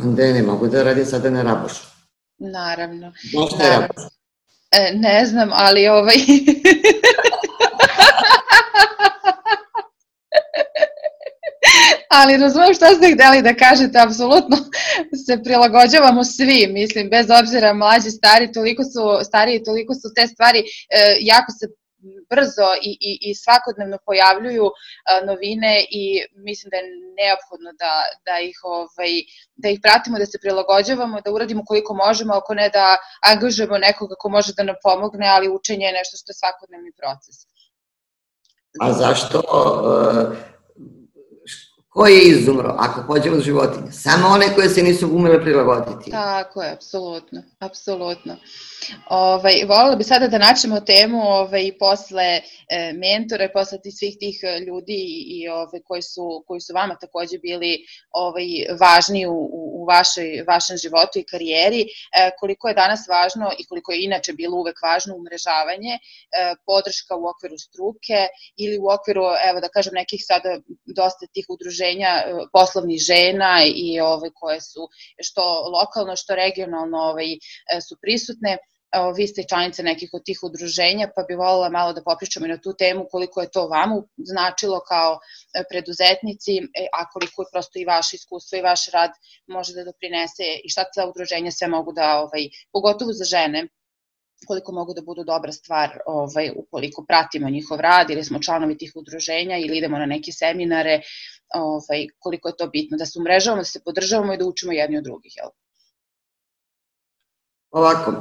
[0.04, 1.86] onda ne mogu da radim sada na rabošu.
[2.38, 3.14] Naravno.
[3.56, 4.16] Šta je raboš?
[4.78, 6.16] E, ne znam, ali ovaj...
[12.10, 14.58] ali razumem šta ste hteli da kažete, apsolutno
[15.26, 20.60] se prilagođavamo svi, mislim, bez obzira mlađi, stari, toliko su, stariji, toliko su te stvari,
[20.60, 20.64] e,
[21.20, 21.68] jako se
[22.30, 26.04] brzo i, i, i svakodnevno pojavljuju a, novine i
[26.36, 26.84] mislim da je
[27.20, 27.94] neophodno da,
[28.26, 29.12] da, ih, ovaj,
[29.56, 32.98] da ih pratimo, da se prilagođavamo, da uradimo koliko možemo, ako ne da
[33.32, 37.36] angažujemo nekoga ko može da nam pomogne, ali učenje je nešto što je svakodnevni proces.
[38.82, 39.42] A zašto
[41.96, 43.92] Ko je izumro, ako pođemo od životinja?
[43.92, 46.12] Samo one koje se nisu umele prilagoditi.
[46.12, 48.36] Tako je, apsolutno, apsolutno.
[49.10, 52.42] Ovaj, volila bi sada da načemo temu ovaj, posle e,
[52.94, 57.78] mentora, posle svih tih e, ljudi i ovaj, koji, su, koji su vama takođe bili
[58.12, 58.46] ovaj,
[58.80, 61.88] važni u, u vašoj, vašem životu i karijeri, e,
[62.40, 66.00] koliko je danas važno i koliko je inače bilo uvek važno umrežavanje, e,
[66.66, 68.28] podrška u okviru struke
[68.58, 74.00] ili u okviru, evo da kažem, nekih sada dosta tih udruženja e, poslovnih žena i
[74.00, 74.90] ovaj, koje su
[75.22, 78.58] što lokalno, što regionalno ovaj, e, su prisutne.
[79.18, 82.58] Vi ste članice nekih od tih udruženja, pa bi volila malo da popričamo i na
[82.58, 86.62] tu temu koliko je to vama značilo kao e, preduzetnici,
[86.94, 89.12] a koliko je prosto i vaše iskustvo i vaš rad
[89.48, 93.68] može da doprinese i šta ta udruženja sve mogu da, ovaj, pogotovo za žene,
[94.48, 98.92] koliko mogu da budu dobra stvar ovaj, ukoliko pratimo njihov rad ili smo članovi tih
[98.96, 101.02] udruženja ili idemo na neke seminare,
[101.56, 104.98] ovaj, koliko je to bitno da se umrežavamo, da se podržavamo i da učimo jedni
[104.98, 105.34] od drugih.
[105.38, 105.50] Jel?
[107.72, 108.12] Ovako,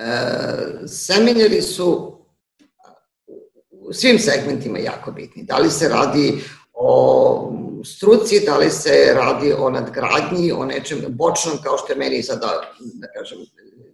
[0.00, 2.18] E, seminari su
[3.70, 5.42] u svim segmentima jako bitni.
[5.42, 6.42] Da li se radi
[6.72, 7.52] o
[7.84, 12.60] struci, da li se radi o nadgradnji, o nečem bočnom, kao što je meni sada,
[12.80, 13.38] da kažem,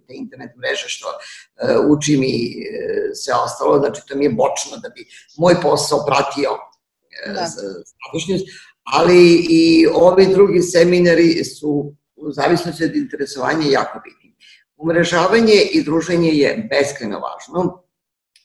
[0.07, 4.77] te internet mreže što uh, učim i uh, sve ostalo, znači to mi je bočno
[4.83, 5.07] da bi
[5.39, 7.47] moj posao pratio uh, da.
[7.47, 8.47] sadašnjost,
[8.83, 14.37] ali i ovi drugi seminari su u zavisnosti od interesovanja jako bitni.
[14.77, 17.87] Umrežavanje i druženje je beskreno važno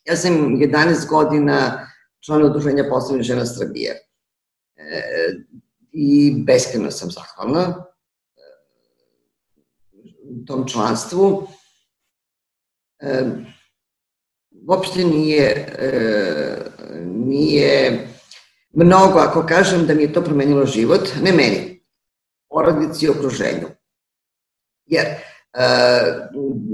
[0.06, 1.88] Ja sam 11 godina
[2.20, 3.92] član udruženja poslovnih žena Srbije.
[4.76, 5.02] E,
[5.92, 7.86] I beskreno sam zahvalna
[10.32, 11.48] e, tom članstvu.
[14.68, 15.92] Uopšte nije, e,
[17.06, 18.08] nije
[18.74, 21.84] mnogo, ako kažem da mi je to promenilo život, ne meni,
[22.50, 23.68] porodici i okruženju.
[24.86, 25.06] Jer,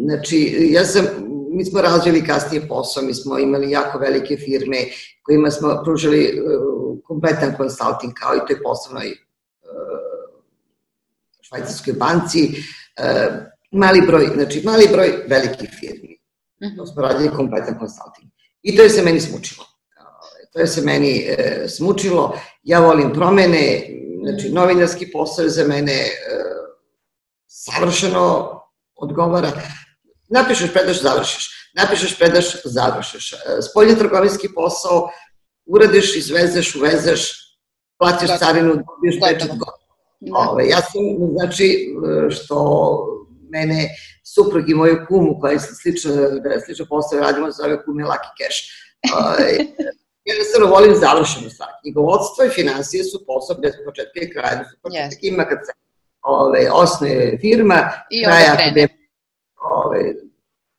[0.06, 1.06] znači, ja sam,
[1.52, 4.78] mi smo razvili kasnije posao, mi smo imali jako velike firme
[5.24, 6.42] kojima smo pružili
[7.04, 9.18] kompletan konsulting kao i toj poslovnoj
[11.48, 12.64] švajcarskoj banci,
[13.72, 16.18] mali broj, znači mali broj velikih firmi.
[16.78, 18.32] To smo radili kompletan konsulting.
[18.62, 19.66] I to je se meni smučilo.
[20.54, 22.40] To je se meni e, smučilo.
[22.64, 23.82] Ja volim promene,
[24.24, 26.12] znači novinarski posao je za mene e,
[27.48, 28.52] savršeno
[28.96, 29.52] odgovara.
[30.30, 31.50] Napišeš, predaš, završiš.
[31.74, 33.34] Napišeš, predaš, završiš.
[33.70, 35.10] Spoljni trgovinski posao,
[35.66, 37.32] uradiš, izvezeš, uvezeš,
[37.98, 39.77] platiš carinu, dobiješ pečat godina.
[40.36, 41.02] Ove, ja sam,
[41.32, 41.96] znači,
[42.30, 42.58] što
[43.50, 43.90] mene
[44.24, 45.60] suprug i moju kumu koja je
[46.44, 48.60] da je slično posao radimo, zove kume Lucky Cash.
[50.30, 51.70] jednostavno volim završenu stvar.
[51.82, 55.32] Knjigovodstvo i financije su posao bez početka i kraja, da su početak yes.
[55.32, 55.72] ima kad se
[56.22, 58.88] ove, osnoje firma, I kraja je
[59.86, 60.14] ove,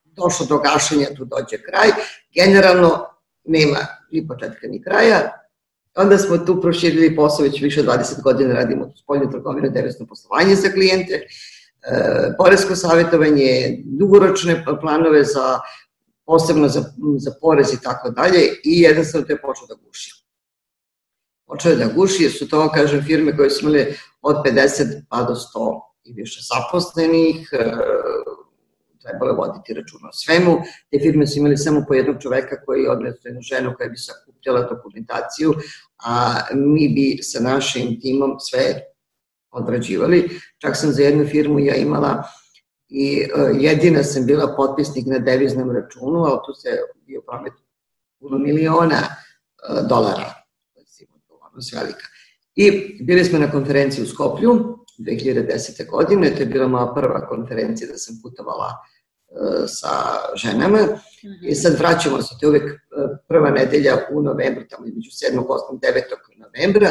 [0.05, 1.89] došlo do gašenja, tu dođe kraj.
[2.34, 3.07] Generalno
[3.45, 3.78] nema
[4.12, 5.38] ni početka ni kraja.
[6.01, 10.55] Onda smo tu proširili posao, već više od 20 godina radimo spoljnu trgovinu, devesno poslovanje
[10.55, 11.26] za klijente, e,
[12.38, 15.61] poresko savjetovanje, dugoročne planove za
[16.26, 16.84] posebno za,
[17.18, 20.24] za porez i tako dalje i jednostavno to je počeo da guši.
[21.46, 25.34] Počeo da guši jer su to, kažem, firme koje su imali od 50 pa do
[25.34, 27.72] 100 i više zaposlenih, e,
[29.03, 30.53] trebalo voditi račun o svemu.
[30.90, 33.96] Te firme su imali samo po jednog čoveka koji je odnesao jednu ženu koja bi
[33.96, 35.55] sakupljala dokumentaciju,
[36.05, 38.82] a mi bi sa našim timom sve
[39.51, 40.40] odrađivali.
[40.59, 42.22] Čak sam za jednu firmu ja imala
[42.88, 46.68] i uh, jedina sam bila potpisnik na deviznom računu, ali tu se
[47.07, 47.53] bio promet
[48.20, 50.34] puno miliona uh, dolara,
[51.74, 52.07] velika.
[52.55, 55.90] I bili smo na konferenciji u Skoplju 2010.
[55.90, 59.88] godine, to je bila moja prva konferencija da sam putovala uh, sa
[60.34, 60.78] ženama
[61.42, 62.80] i sad vraćamo se, to je uvek
[63.28, 65.46] prva nedelja u novembru, tamo između 7.
[65.46, 65.80] 8.
[65.80, 66.03] 9.
[66.36, 66.90] novembra,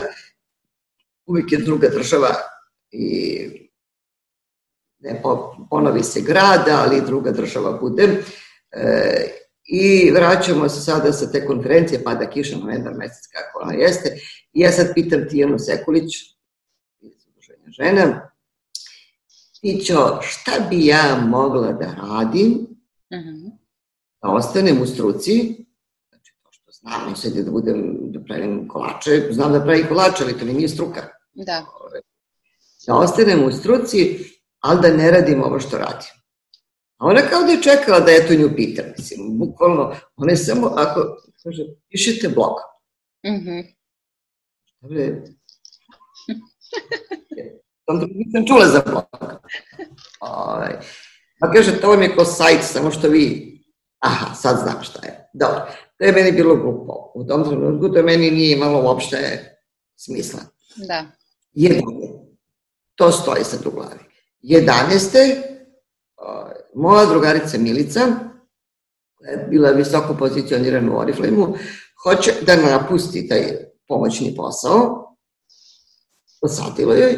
[1.25, 2.29] uvek je druga država
[2.91, 3.67] i
[4.99, 5.21] ne
[5.69, 8.23] ponovi se grada, ali druga država bude.
[8.71, 9.27] E,
[9.63, 14.17] I vraćamo se sada sa te konferencije, pada kiša novembar mesec kako ona jeste.
[14.53, 16.15] I ja sad pitam Tijanu Sekulić,
[16.99, 18.31] iz udruženja žena,
[19.61, 22.51] Tićo, šta bi ja mogla da radim
[23.09, 23.29] uh mhm.
[23.29, 23.51] -huh.
[24.21, 25.65] da ostanem u struci,
[27.09, 30.69] ne sad da budem, da pravim kolače, znam da pravim kolače, ali to mi nije
[30.69, 31.01] struka.
[31.33, 31.65] Da.
[32.88, 34.19] Da ostanem u struci,
[34.59, 36.17] ali da ne radim ovo što radim.
[36.97, 40.38] A ona kao da je čekala da je to nju pita, mislim, bukvalno, ona je
[40.38, 41.01] samo, ako,
[41.43, 42.53] kaže, pišite blog.
[43.25, 43.59] Mhm.
[44.81, 45.21] Dobre,
[47.88, 49.05] Sam nisam čula za blog.
[50.19, 50.73] Ovaj.
[51.39, 53.53] Pa kaže, to vam je ko sajt, samo što vi,
[53.99, 55.29] aha, sad znam šta je.
[55.33, 55.61] Dobro,
[55.97, 57.11] to je meni bilo glupo.
[57.15, 59.17] U tom trenutku to meni nije imalo uopšte
[59.95, 60.39] smisla.
[60.87, 61.05] Da.
[61.53, 61.81] Jer
[62.95, 63.99] to stoji sad u glavi.
[64.43, 65.41] 11.
[66.75, 67.99] moja drugarica Milica,
[69.15, 71.55] koja je bila visoko pozicionirana u Oriflame-u,
[72.03, 73.43] hoće da napusti taj
[73.87, 75.07] pomoćni posao,
[76.41, 77.17] posadilo joj,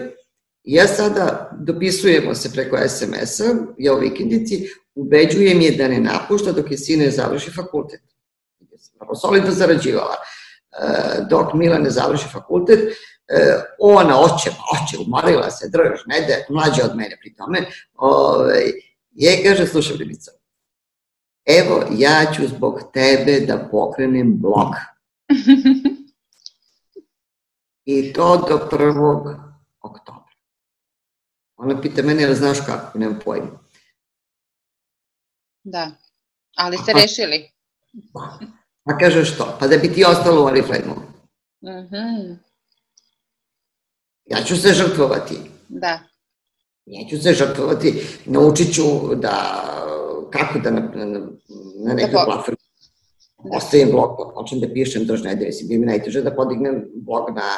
[0.64, 3.44] ja sada dopisujemo se preko SMS-a,
[3.78, 8.02] ja u vikendici, ubeđujem je da ne napušta dok je sine završi fakultet.
[9.22, 10.16] Solidno zarađivala.
[10.16, 12.94] E, dok Mila ne završi fakultet, e,
[13.80, 17.60] ona oće, oće, umorila se, drž, ne da, mlađa od mene pri tome,
[17.96, 18.72] ove, ovaj,
[19.12, 20.32] je kaže, slušaj, Bilica,
[21.46, 24.74] evo, ja ću zbog tebe da pokrenem blog.
[27.86, 29.54] I to do 1.
[29.82, 30.24] oktobra.
[31.56, 33.60] Ona pita mene, jel znaš kako, nemam pojma.
[35.64, 35.92] Da,
[36.56, 37.02] ali ste Aha.
[37.02, 37.52] rešili.
[38.14, 38.40] Pa,
[38.90, 39.58] pa kaže što?
[39.60, 40.94] Pa da bi ti ostalo u Oriflame-u.
[41.62, 42.36] Uh -huh.
[44.26, 45.36] Ja ću se žrtvovati.
[45.68, 46.00] Da.
[46.86, 48.84] Neću se žrtvovati, naučit ću
[49.16, 49.36] da,
[50.32, 51.06] kako da na, na,
[51.86, 52.58] na nekoj da platformi
[53.44, 53.58] da.
[53.58, 57.50] ostavim blog, počnem da pišem drž nedelje, mislim, bi mi najteže da podignem blog na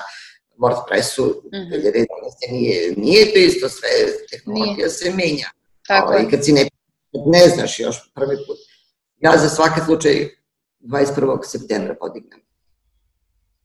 [0.57, 1.81] WordPressu, mm -hmm.
[1.83, 2.51] 2011.
[2.51, 3.89] nije, nije to isto sve,
[4.31, 4.89] tehnologija nije.
[4.89, 5.49] se menja.
[5.87, 6.67] Tako I kad si ne,
[7.25, 8.57] ne znaš još prvi put.
[9.17, 10.40] Ja za svaki slučaj
[10.83, 11.43] 21.
[11.43, 12.39] septembra podignem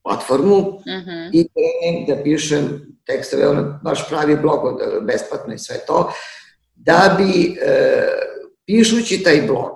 [0.03, 1.11] platformu uh mhm.
[1.11, 1.31] -huh.
[1.33, 4.61] i krenem da pišem tekstove, ono, baš pravi blog,
[5.03, 6.13] besplatno i sve to,
[6.75, 8.09] da bi, e,
[8.67, 9.73] pišući taj blog,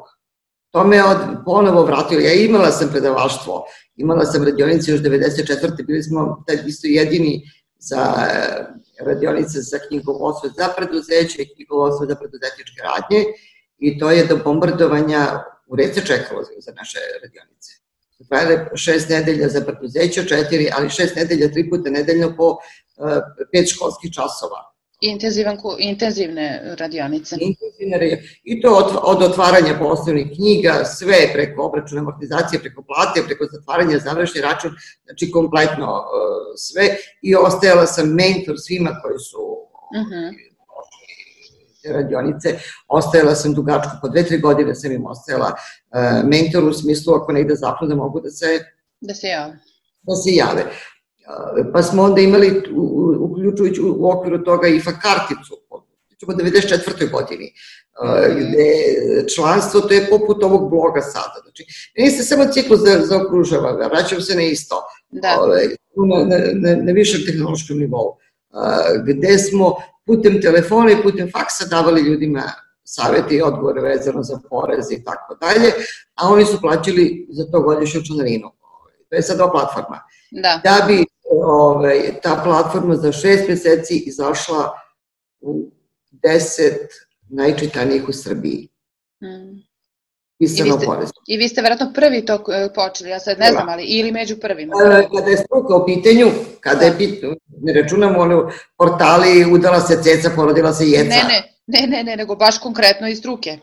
[0.70, 2.20] to me od, ponovo vratilo.
[2.20, 3.64] Ja imala sam predavaštvo,
[3.96, 5.86] imala sam radionice još 94.
[5.86, 7.42] Bili smo tad isto jedini
[7.78, 13.24] za e, radionice za knjigovodstvo za preduzeće i knjigovodstvo za preduzetničke radnje
[13.78, 17.70] i to je do bombardovanja u rece čekalo za naše radionice.
[18.28, 22.58] Trajale šest nedelja za preduzeće, četiri, ali šest nedelja, tri puta nedeljno po uh,
[23.52, 24.60] pet školskih časova.
[25.00, 27.36] Intenzivan, intenzivne radionice.
[27.40, 28.28] Intenzivne radionice.
[28.44, 33.98] I to od, od otvaranja poslovnih knjiga, sve preko obračuna amortizacije, preko plate, preko zatvaranja
[33.98, 34.70] završni račun,
[35.04, 36.04] znači kompletno uh,
[36.56, 36.96] sve.
[37.22, 40.14] I ostajala sam mentor svima koji su uh mhm.
[40.14, 40.49] -huh
[41.88, 42.58] radionice.
[42.88, 47.32] Ostajala sam dugačko, po dve, tri godine sam im ostajala uh, mentor u smislu ako
[47.32, 48.46] negde zapnu da mogu da se...
[49.00, 49.58] Da se jave.
[50.02, 50.64] Da se jave.
[51.72, 52.62] Pa smo onda imali,
[53.20, 55.54] uključujući u okviru toga IFA karticu,
[56.26, 57.10] u 94.
[57.10, 57.52] godini,
[58.36, 61.34] gde članstvo, to je poput ovog bloga sada.
[61.42, 61.64] Znači,
[61.98, 65.38] meni se samo ciklus za, zaokružava, vraćam se na isto, da.
[65.40, 68.16] Ove, na, na, na, na višem tehnološkom nivou,
[69.06, 69.76] gde smo
[70.06, 72.42] putem telefona i putem faksa davali ljudima
[72.84, 75.72] savete i odgovore vezano za porez i tako dalje,
[76.14, 78.52] a oni su plaćali za to godišnju članarinu.
[79.08, 80.00] To je sad ova platforma.
[80.30, 80.60] Da.
[80.64, 84.72] da bi ovaj, ta platforma za šest meseci izašla
[85.40, 85.70] u
[86.10, 86.90] deset
[87.28, 88.68] najčitanijih u Srbiji.
[89.22, 89.70] Mm.
[90.38, 93.46] Pisano I vi, ste, I vi ste verovatno prvi to e, počeli, ja sad ne
[93.46, 93.52] da.
[93.52, 94.74] znam, ali ili među prvima.
[94.84, 100.02] E, kada je struka u pitanju, kada je pitanje, ne računamo ono portali, udala se
[100.02, 101.08] ceca, porodila se jeca.
[101.08, 103.58] Ne, ne, ne, ne, ne, nego baš konkretno iz struke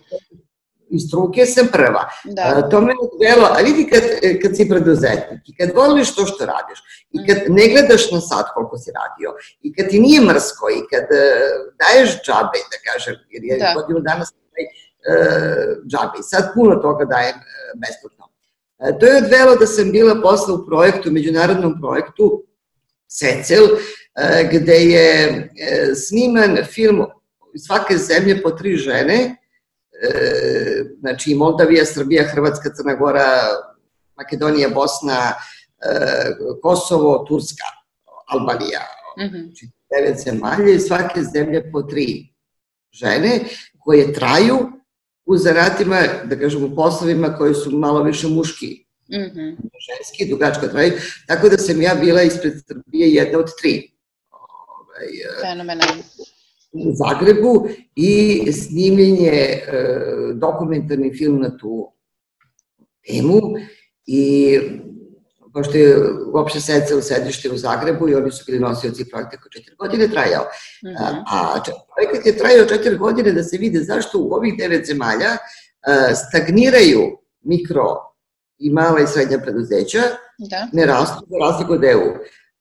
[0.90, 2.10] iz struke sam prva.
[2.24, 2.42] Da.
[2.42, 4.04] A, to me odvelo, a vidi kad,
[4.42, 6.80] kad si preduzetnik i kad voliš to što radiš
[7.12, 7.54] i kad mm.
[7.54, 9.30] ne gledaš na sat koliko si radio
[9.62, 11.20] i kad ti nije mrsko i kad uh,
[11.82, 13.74] daješ džabe, da kažem, jer je da.
[13.78, 14.34] godinu danas
[15.88, 18.26] džabe i sad puno toga dajem uh, besplatno.
[18.78, 22.44] Uh, to je odvelo da sam bila posla u projektu, međunarodnom projektu
[23.10, 23.66] Secel,
[24.52, 25.50] gde je
[25.96, 27.06] sniman film
[27.58, 29.36] svake zemlje po tri žene,
[30.02, 33.28] e, znači Moldavija, Srbija, Hrvatska, Crna Gora,
[34.18, 35.96] Makedonija, Bosna, e,
[36.62, 37.66] Kosovo, Turska,
[38.28, 38.82] Albanija,
[39.18, 39.44] mm -hmm.
[39.44, 42.34] znači devet zemalja i svake zemlje po tri
[42.92, 43.40] žene
[43.80, 44.58] koje traju
[45.28, 49.56] u zanatima, da kažem, u poslovima koji su malo više muški, mm -hmm.
[49.88, 50.94] ženski, dugačko traju,
[51.28, 53.92] tako da sam ja bila ispred Srbije jedna od tri.
[54.32, 55.08] Ovaj,
[55.42, 56.04] Fenomenalno
[56.72, 59.62] u Zagrebu i snimljenje e,
[60.34, 61.92] dokumentarni film na tu
[63.08, 63.42] temu
[64.06, 64.60] i
[65.54, 65.98] pošto je
[66.34, 70.08] uopšte sedca u sedište u Zagrebu i oni su bili nosioci projekta koji četiri godine
[70.08, 70.44] trajao.
[70.84, 71.24] Mm -hmm.
[71.28, 71.62] A
[71.96, 75.38] projekat je trajao četiri godine da se vide zašto u ovih devet zemalja
[76.28, 77.02] stagniraju
[77.42, 77.96] mikro
[78.58, 80.02] i mala i srednja preduzeća,
[80.38, 80.68] da.
[80.74, 82.14] ne rastu za razliku od EU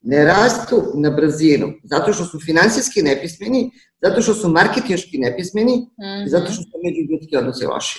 [0.06, 3.70] ne rastu na brzinu, zato što su finansijski nepismeni,
[4.02, 6.28] zato što su marketinški nepismeni mm -hmm.
[6.28, 7.98] zato što su međuljudski odnosi loši.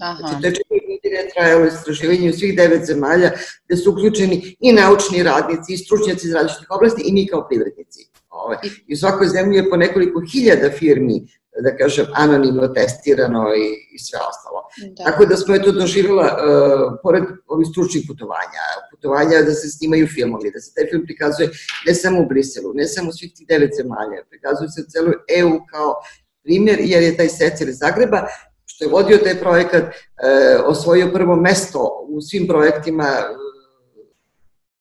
[0.00, 0.18] Aha.
[0.18, 3.30] Znači, to je četiri godine trajalo istraživanje u svih devet zemalja,
[3.66, 8.10] gde su uključeni i naučni radnici, i stručnjaci iz različitih oblasti, i mi kao privrednici.
[8.30, 8.56] Ove.
[8.86, 11.26] I u svakoj zemlji je po nekoliko hiljada firmi
[11.62, 14.60] da kažem, anonimno testirano i, i sve ostalo.
[14.96, 15.04] Da.
[15.04, 20.06] Tako da smo je to doživjela, uh, pored ovih stručnih putovanja, putovanja da se snimaju
[20.06, 21.50] filmovi, da se taj film prikazuje
[21.86, 25.14] ne samo u Briselu, ne samo u svih tih devet zemalja, prikazuje se u celoj
[25.38, 25.94] EU kao
[26.42, 28.26] primjer, jer je taj Secel iz Zagreba,
[28.76, 29.90] što je vodio taj projekat, uh,
[30.66, 33.36] osvojio prvo mesto u svim projektima uh,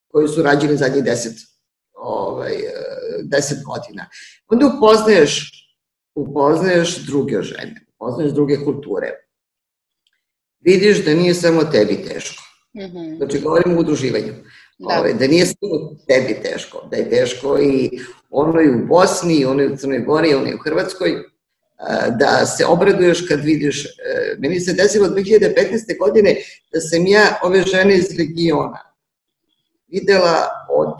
[0.07, 1.33] koji su rađeni zadnjih deset,
[1.93, 2.53] ovaj,
[3.23, 4.09] deset godina.
[4.47, 5.51] Onda upoznaješ
[6.15, 9.11] upoznaješ druge žene, upoznaješ druge kulture.
[10.59, 12.43] Vidiš da nije samo tebi teško.
[12.73, 13.17] Mm -hmm.
[13.17, 14.33] Znači, govorimo o udruživanju.
[14.77, 14.99] Da.
[14.99, 19.77] Ove, da nije samo tebi teško, da je teško i onoj u Bosni, onoj u
[19.77, 21.23] Crnoj Gori, onoj u Hrvatskoj,
[22.19, 23.89] da se obraduješ kad vidiš, e,
[24.39, 25.99] meni se desilo 2015.
[25.99, 26.35] godine
[26.73, 28.79] da sam ja ove žene iz regiona
[29.87, 30.93] videla od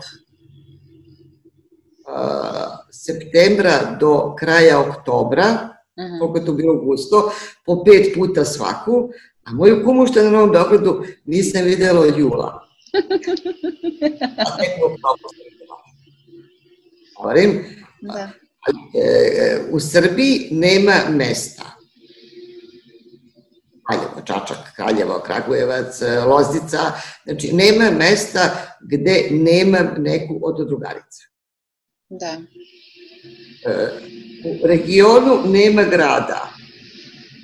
[2.90, 6.18] septembra do kraja oktobra, uh -huh.
[6.18, 7.32] koliko je to bilo gusto,
[7.66, 9.08] po pet puta svaku,
[9.44, 12.46] a moju kumu što je na Novom Beogradu nisam videla od jula.
[14.38, 15.28] a tek u oktobru
[17.16, 17.64] Govorim,
[18.00, 18.30] da.
[18.94, 21.76] E, u Srbiji nema mesta
[23.86, 26.78] Kraljevo, Čačak, Kraljevo, Kragujevac, Loznica,
[27.24, 28.50] znači nema mesta
[28.80, 31.22] gde nema neku od drugarica.
[32.08, 32.36] Da.
[33.66, 33.88] E,
[34.44, 36.48] u regionu nema grada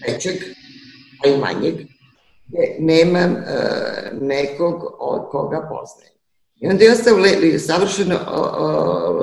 [0.06, 0.36] većeg,
[1.24, 1.74] a i manjeg,
[2.46, 3.44] gde nemam e,
[4.20, 6.12] nekog od koga poznajem.
[6.56, 8.18] I onda je ostao le, savršeno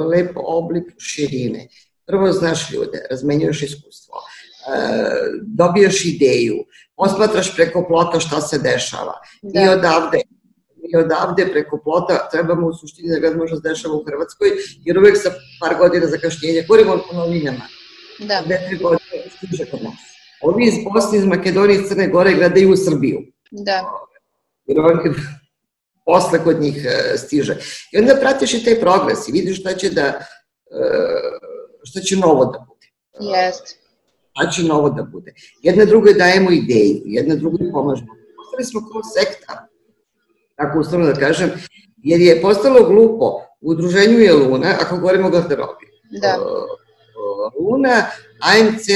[0.10, 1.68] lep oblik širine.
[2.10, 4.80] Prvo znaš ljude, razmenjuješ iskustvo, e,
[5.45, 6.57] dobijaš ideju,
[6.97, 9.14] posmatraš preko plota šta se dešava.
[9.41, 9.62] Da.
[9.62, 10.22] I odavde
[10.93, 14.49] i odavde preko plota trebamo u suštini da gledamo šta se dešava u Hrvatskoj,
[14.86, 15.32] jer uvek sa
[15.62, 17.66] par godina zakašnjenja, govorimo o novinama,
[18.20, 18.41] da.
[18.45, 19.99] dve, tri godine stiže kod nas.
[20.41, 23.20] Ovi iz Bosne, iz Makedonije, iz Crne Gore gledaju u Srbiju.
[23.51, 23.82] Da.
[24.66, 25.16] Jer oni
[26.05, 27.55] posle kod njih e, stiže.
[27.91, 30.24] I onda pratiš i taj progres i vidiš šta će da, e,
[31.90, 32.88] šta će novo da bude.
[33.34, 33.78] Jest.
[34.32, 35.34] Šta će novo da bude.
[35.62, 38.14] Jedna drugoj dajemo ideju, jedna drugoj pomažemo.
[38.38, 39.68] Postali smo kao sekta,
[40.56, 41.52] tako ustavno da kažem,
[41.98, 45.86] jer je postalo glupo, u udruženju je Luna, ako govorimo o garderobi.
[46.22, 46.38] Da.
[47.60, 48.06] Luna,
[48.40, 48.88] AMC,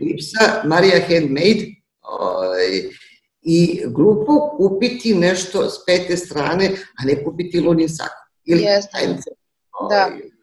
[0.00, 1.66] Lipsa, Marija Handmade
[2.02, 2.68] ovaj,
[3.42, 8.30] i grupu kupiti nešto s pete strane, a ne kupiti lunin sako.
[8.44, 8.98] Ili Jeste.
[9.04, 9.24] AMC.
[9.90, 10.06] Da.
[10.06, 10.33] Ovaj,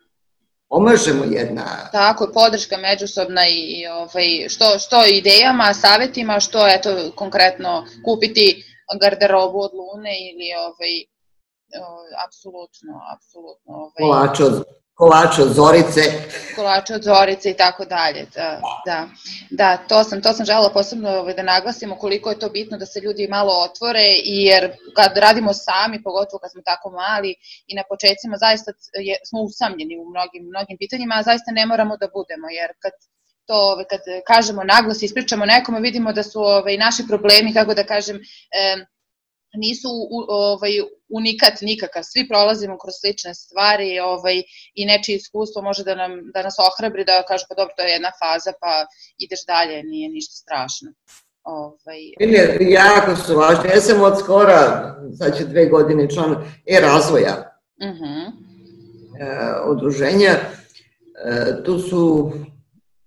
[0.71, 1.65] pomažemo jedna...
[1.91, 8.63] Tako podrška međusobna i ovaj, što, što idejama, savetima, što eto konkretno kupiti
[9.01, 10.93] garderobu od Lune ili ovaj,
[12.25, 13.71] apsolutno, apsolutno.
[13.73, 16.03] Ovaj, Kolač od kolač od Zorice.
[16.55, 18.49] Kolač od Zorice i tako dalje, da,
[18.85, 18.99] da.
[19.49, 22.85] Da, to sam, to sam žela posebno ovaj, da naglasimo koliko je to bitno da
[22.85, 27.35] se ljudi malo otvore, jer kad radimo sami, pogotovo kad smo tako mali
[27.67, 28.71] i na početcima zaista
[29.07, 32.93] je, smo usamljeni u mnogim, mnogim pitanjima, a zaista ne moramo da budemo, jer kad
[33.47, 37.73] to ovaj, kad kažemo naglas i ispričamo nekome, vidimo da su ovaj, naši problemi, kako
[37.73, 38.17] da kažem,
[38.61, 38.85] eh,
[39.53, 40.71] nisu u, ovaj,
[41.09, 44.43] unikat nikakav, svi prolazimo kroz slične stvari ovaj,
[44.73, 47.89] i nečije iskustvo može da, nam, da nas ohrabri da kaže pa dobro to je
[47.89, 48.85] jedna faza pa
[49.17, 50.89] ideš dalje, nije ništa strašno.
[51.43, 52.01] Ovaj...
[52.19, 53.69] Ne, jako su važni.
[53.69, 56.31] Ja sam od skora, sad će dve godine član
[56.65, 57.35] e-razvoja
[57.81, 58.03] uh mhm.
[58.03, 58.27] -huh.
[59.19, 60.31] e, udruženja.
[60.31, 62.31] E, tu su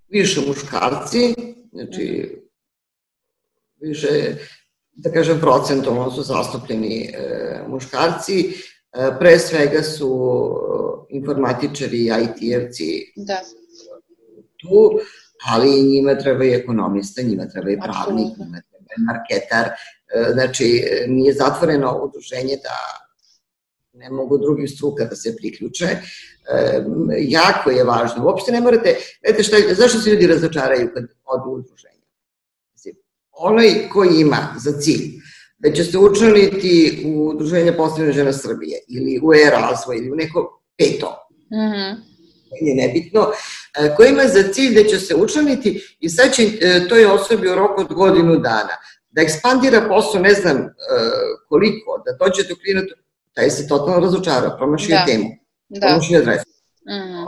[0.09, 1.35] više muškarci,
[1.73, 2.35] znači uh mhm.
[2.35, 2.41] -huh.
[3.81, 4.37] više
[4.97, 8.53] da kažem, procentom su zastupljeni e, muškarci.
[8.93, 10.11] E, pre svega su
[11.11, 13.41] e, informatičari i IT-evci da.
[14.61, 15.01] tu,
[15.51, 19.67] ali njima treba i ekonomista, njima treba i pravnik, njima treba i marketar.
[19.67, 23.05] E, znači, nije zatvoreno udruženje da
[23.93, 25.85] ne mogu drugih struka da se priključe.
[25.85, 25.99] E,
[27.19, 28.25] jako je važno.
[28.25, 31.94] Uopšte ne morate, vedete šta, zašto se ljudi razočaraju kad odu u udruženje?
[33.37, 35.25] Onaj koji ima za cilj
[35.59, 40.63] da će se učlaniti u Udruženje postavljene žena Srbije ili u e-razvoj ili u neko
[40.79, 41.95] peto, mm -hmm.
[42.61, 43.27] je nebitno,
[43.79, 47.49] e, koji ima za cilj da će se učlaniti i sad će e, toj osobi
[47.49, 48.77] u roku od godinu dana
[49.11, 50.67] da ekspandira posao, ne znam e,
[51.49, 52.95] koliko, da dođe do klijenata,
[53.33, 55.07] taj se totalno razočara, promašio da.
[55.07, 55.31] temu,
[55.69, 55.87] da.
[55.87, 56.45] promašio adresu.
[56.89, 57.27] Mm -hmm.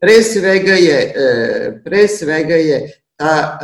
[0.00, 1.14] Pre svega je,
[1.84, 3.58] pre svega je ta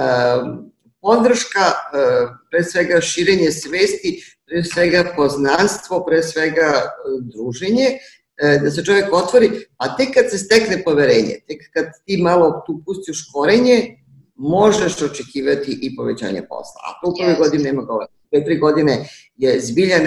[1.05, 2.03] podrška, e,
[2.51, 4.17] pre svega širenje svesti,
[4.47, 6.87] pre svega poznanstvo, pre svega e,
[7.33, 12.17] druženje, e, da se čovjek otvori, a tek kad se stekne poverenje, tek kad ti
[12.23, 14.01] malo tu pustiš korenje,
[14.37, 16.81] možeš očekivati i povećanje posla.
[16.89, 18.07] A to u prve godine nema govora.
[18.31, 19.99] Dve, tri godine je zbilja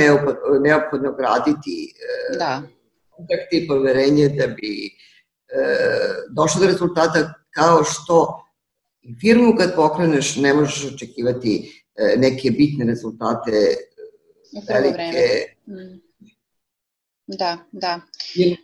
[0.62, 1.94] neophodno graditi
[2.40, 2.62] da.
[3.10, 4.90] kontakt i poverenje da bi
[6.30, 8.47] došlo do rezultata kao što
[9.22, 13.76] firmu kad pokreneš ne možeš očekivati e, neke bitne rezultate
[14.70, 15.44] velike.
[15.68, 16.08] Mm.
[17.28, 18.02] Da, da.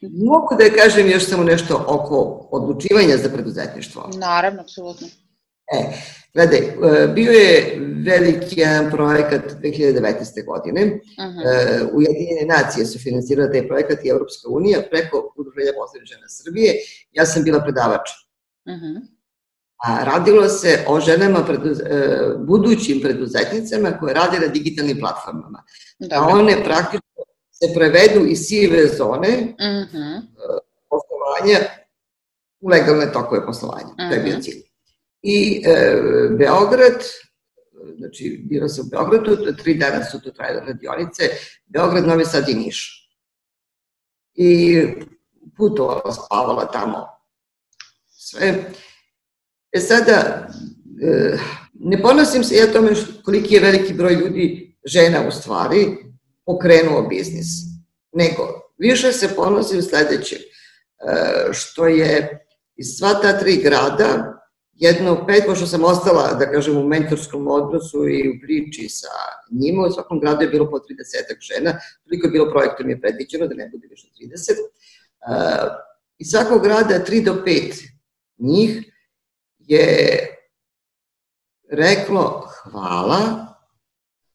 [0.01, 4.09] mogu da kažem još samo nešto oko odlučivanja za preduzetništvo.
[4.17, 5.07] Naravno, apsolutno.
[5.73, 5.93] E,
[6.33, 10.45] gledaj, e, bio je veliki jedan projekat 2019.
[10.45, 10.85] godine.
[10.85, 10.99] Uh.
[11.17, 11.89] -huh.
[11.93, 16.73] Ujedinjene nacije su finansirale taj projekat i Evropska unija preko Udruženja poslednje žena Srbije.
[17.11, 18.09] Ja sam bila predavač.
[18.65, 18.73] Uh.
[18.73, 19.01] -huh.
[19.83, 25.63] A radilo se o ženama, preduz, e, budućim preduzetnicama koje rade na digitalnim platformama.
[25.99, 26.17] Dobro.
[26.17, 29.97] A one praktično se prevedu iz sive zone uh mhm.
[29.97, 30.21] -huh.
[30.89, 31.59] poslovanja
[32.59, 33.87] u legalne tokove poslovanja.
[33.87, 34.09] Uh -huh.
[34.09, 34.41] To je bio mhm.
[34.41, 34.61] cilj.
[35.21, 35.99] I e,
[36.37, 37.03] Beograd,
[37.97, 41.23] znači bilo se u Beogradu, tri dana su to trajale radionice,
[41.65, 43.09] Beograd, Novi Sad i Niš.
[44.33, 44.81] I
[45.57, 47.07] putovala, spavala tamo
[48.09, 48.63] sve.
[49.73, 50.47] E sada,
[51.03, 51.37] E,
[51.79, 52.91] ne ponosim se ja tome
[53.23, 55.97] koliki je veliki broj ljudi, žena u stvari,
[56.45, 57.47] pokrenuo biznis,
[58.13, 62.45] nego više se ponosim sledećem, e, što je
[62.75, 64.39] iz sva ta tri grada,
[64.73, 69.07] jedno pet, pošto sam ostala, da kažem, u mentorskom odnosu i u priči sa
[69.51, 70.83] njima, u svakom gradu je bilo po 30
[71.39, 74.51] žena, toliko je bilo projektom je predviđeno da ne bude više 30.
[74.59, 75.71] Uh,
[76.17, 77.87] iz svakog grada 3 do 5
[78.37, 78.92] njih
[79.67, 80.19] je
[81.71, 83.47] reklo hvala,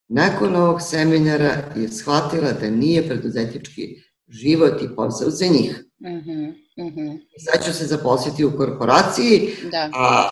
[0.09, 5.84] nakon ovog seminara je shvatila da nije preduzetnički život i posao za njih.
[5.98, 7.18] Mm -hmm, mm -hmm.
[7.38, 9.90] Sad ću se zaposliti u korporaciji, da.
[9.94, 10.28] a,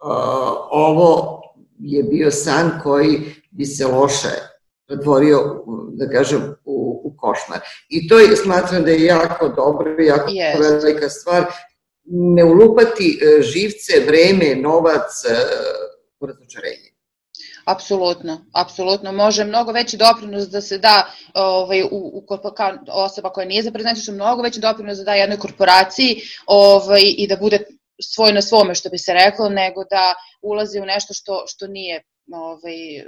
[0.00, 1.40] a ovo
[1.78, 3.20] je bio san koji
[3.50, 4.54] bi se loše
[4.86, 7.60] pretvorio, da kažem, u, u košmar.
[7.88, 10.60] I to je, smatram da je jako dobro, jako yes.
[10.60, 11.44] velika stvar,
[12.04, 15.36] ne ulupati e, živce, vreme, novac e,
[16.20, 16.94] u razočarenje.
[17.64, 19.12] Apsolutno, apsolutno.
[19.12, 22.26] Može mnogo veći doprinos da se da ovaj, u, u,
[22.56, 27.26] kao osoba koja nije za preduzetništvo, mnogo veći doprinos da da jednoj korporaciji ovaj, i
[27.26, 27.58] da bude
[28.02, 32.02] svoj na svome, što bi se reklo, nego da ulazi u nešto što, što nije
[32.32, 33.04] ovaj,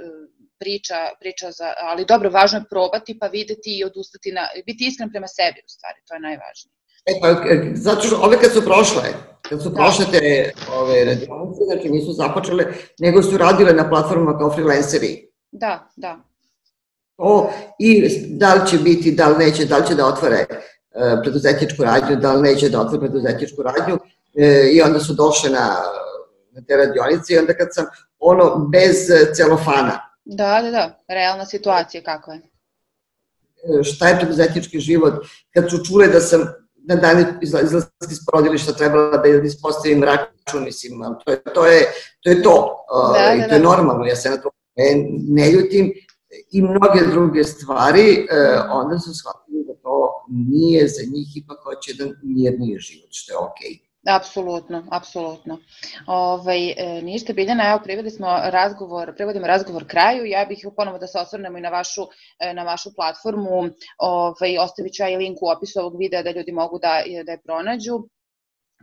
[0.59, 5.11] priča, priča za, ali dobro, važno je probati pa videti i odustati, na, biti iskren
[5.11, 6.76] prema sebi u stvari, to je najvažnije.
[7.07, 9.03] E pa, e, zato što ove kad su prošle,
[9.49, 9.75] kad su da.
[9.75, 12.65] prošle te ove radionice, znači nisu započele,
[12.99, 15.29] nego su radile na platformama kao freelanceri.
[15.51, 16.19] Da, da.
[17.17, 21.19] To, I da li će biti, da li neće, da li će da otvore uh,
[21.21, 24.01] preduzetničku radnju, da li neće da otvore preduzetničku radnju, uh,
[24.73, 25.75] i onda su došle na,
[26.51, 27.85] na te radionice i onda kad sam
[28.19, 28.95] ono bez
[29.35, 29.99] celofana.
[30.25, 32.41] Da, da, da, realna situacija kako je.
[33.83, 35.13] Šta je preduzetnički život?
[35.53, 40.99] Kad su čule da sam na dan izlazka iz porodilišta trebala da ispostavim račun, mislim,
[41.25, 41.65] to je to.
[41.65, 41.81] Je,
[42.23, 42.85] to, je to.
[43.13, 43.69] Da, uh, I to je da.
[43.69, 45.93] normalno, ja se na to ne, ne ljutim
[46.51, 51.93] i mnoge druge stvari, uh, onda su shvatili da to nije za njih, ipak hoće
[51.93, 53.71] da mirniji život, što je okej.
[53.71, 53.86] Okay.
[54.07, 55.57] Apsolutno, apsolutno.
[56.07, 61.07] Ovaj, e, ništa, Biljana, evo priveli smo razgovor, prevodimo razgovor kraju, ja bih ponovo da
[61.07, 62.01] se osvrnemo i na vašu,
[62.39, 66.31] e, na vašu platformu, ovaj, ostavit ću ja i link u opisu ovog videa da
[66.31, 67.99] ljudi mogu da, da je pronađu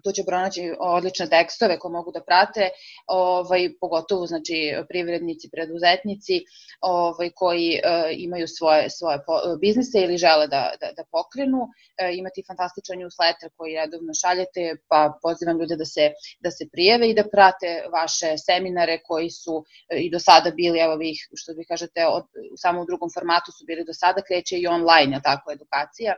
[0.04, 2.68] tu će pronaći odlične tekstove koje mogu da prate,
[3.06, 4.56] ovaj, pogotovo znači,
[4.88, 6.36] privrednici, preduzetnici
[6.80, 7.80] ovaj, koji e,
[8.26, 9.18] imaju svoje, svoje
[9.60, 11.60] biznise ili žele da, da, da pokrenu.
[11.98, 16.10] E, imate fantastičan newsletter koji redovno šaljete, pa pozivam ljude da se,
[16.40, 20.78] da se prijeve i da prate vaše seminare koji su e, i do sada bili,
[20.78, 22.24] evo vi što vi kažete, od,
[22.56, 26.14] samo u drugom formatu su bili do sada, kreće i online, tako, edukacija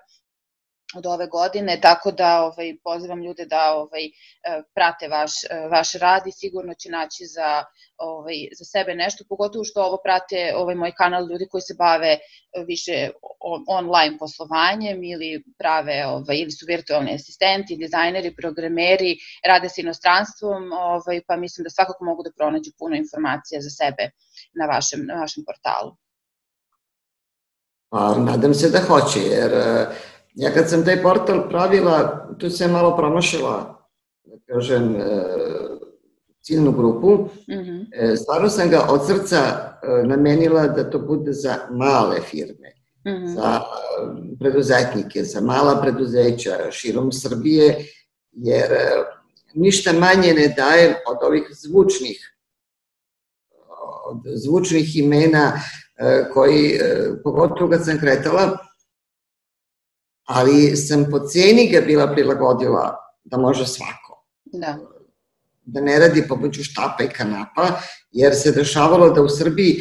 [0.95, 4.11] od ove godine, tako da ovaj, pozivam ljude da ovaj, e,
[4.75, 7.65] prate vaš, e, vaš rad i sigurno će naći za,
[7.97, 12.19] ovaj, za sebe nešto, pogotovo što ovo prate ovaj moj kanal ljudi koji se bave
[12.67, 13.11] više
[13.69, 21.21] online poslovanjem ili prave ovaj, ili su virtualni asistenti, dizajneri, programeri, rade sa inostranstvom, ovaj,
[21.27, 24.11] pa mislim da svakako mogu da pronađu puno informacija za sebe
[24.55, 25.97] na vašem, na vašem portalu.
[27.89, 29.53] Pa, nadam se da hoće, jer
[30.37, 33.87] Ja kad sam taj portal pravila, tu se malo promašila,
[34.25, 35.23] da kažem, e,
[36.43, 37.29] ciljnu grupu.
[37.49, 38.17] Mm -hmm.
[38.17, 42.73] Stvarno sam ga od srca e, namenila da to bude za male firme,
[43.07, 43.35] mm -hmm.
[43.35, 43.61] za
[44.41, 47.87] preduzetnike, za mala preduzeća širom Srbije,
[48.33, 48.69] jer
[49.55, 52.33] ništa manje ne daje od ovih zvučnih
[54.09, 55.53] od zvučnih imena
[56.35, 56.79] koji,
[57.25, 58.59] pogotovo kad sam kretala,
[60.27, 64.25] ali sam po ceni ga bila prilagodila da može svako.
[64.45, 64.79] Da.
[65.65, 67.69] Da ne radi pomoću štapa i kanapa,
[68.13, 69.81] jer se dešavalo da u Srbiji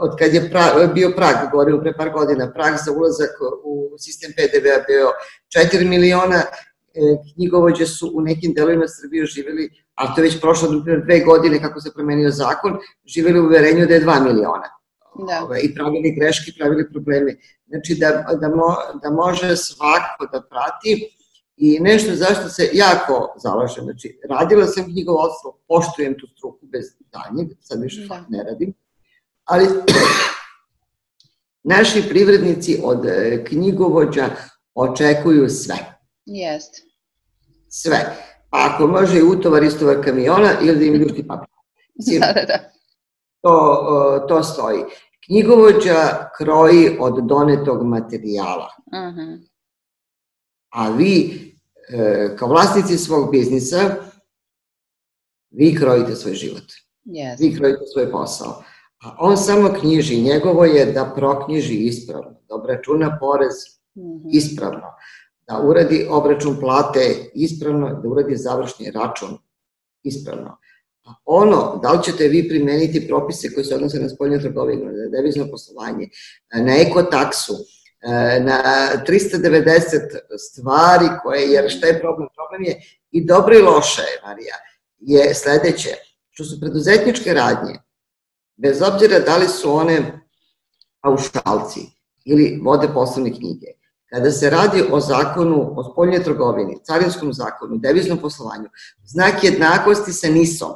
[0.00, 3.30] od kad je pra, bio prag, govorilo pre par godina, prag za ulazak
[3.64, 5.08] u sistem PDV-a bio
[5.72, 6.44] 4 miliona, e,
[7.34, 10.68] knjigovođe su u nekim delovima Srbije živeli, a to je već prošlo
[11.04, 14.83] dve godine kako se promenio zakon, živeli u uverenju da je 2 miliona
[15.18, 15.44] da.
[15.44, 17.36] Ove, i pravili greške, pravili probleme.
[17.66, 21.16] Znači da, da, mo, da može svako da prati
[21.56, 23.84] i nešto zašto se jako zalažem.
[23.84, 28.24] Znači, radila sam knjigovodstvo, poštujem tu struku bez danjeg, sad više da.
[28.28, 28.74] ne radim,
[29.44, 29.68] ali
[31.74, 34.28] naši privrednici od e, knjigovođa
[34.74, 35.76] očekuju sve.
[36.26, 36.74] Jest.
[37.68, 38.16] Sve.
[38.50, 41.48] Pa ako može i utovar, istovar kamiona ili da im ljušti papir.
[42.20, 42.70] da, da, da.
[43.44, 44.84] To, to stoji.
[45.26, 48.68] Knjigovođa kroji od donetog materijala.
[48.86, 49.20] Uh mhm.
[49.20, 49.38] -huh.
[50.70, 51.40] A vi,
[51.88, 53.94] e, kao vlasnici svog biznisa,
[55.50, 56.64] vi krojite svoj život.
[57.04, 57.40] Yes.
[57.40, 58.62] Vi krojite svoj posao.
[59.04, 63.54] A on samo knjiži, njegovo je da proknjiži ispravno, da obračuna porez
[63.94, 64.28] mm -hmm.
[64.32, 64.94] ispravno,
[65.46, 69.38] da uradi obračun plate ispravno, da uradi završni račun
[70.02, 70.58] ispravno.
[71.24, 75.46] Ono, da li ćete vi primeniti propise koji se odnose na spoljnu trgovinu, na devizno
[75.50, 76.08] poslovanje,
[76.54, 77.54] na ekotaksu,
[78.40, 78.62] na
[79.06, 80.00] 390
[80.38, 82.28] stvari koje, jer šta je problem?
[82.34, 84.54] Problem je i dobro i loše, Marija,
[84.98, 85.90] je sledeće,
[86.30, 87.78] što su preduzetničke radnje,
[88.56, 90.20] bez obzira da li su one
[91.02, 91.80] paušalci
[92.24, 93.66] ili vode poslovne knjige,
[94.10, 98.68] kada se radi o zakonu o spoljnje trgovini, carinskom zakonu, deviznom poslovanju,
[99.04, 100.72] znak jednakosti sa NIS-om.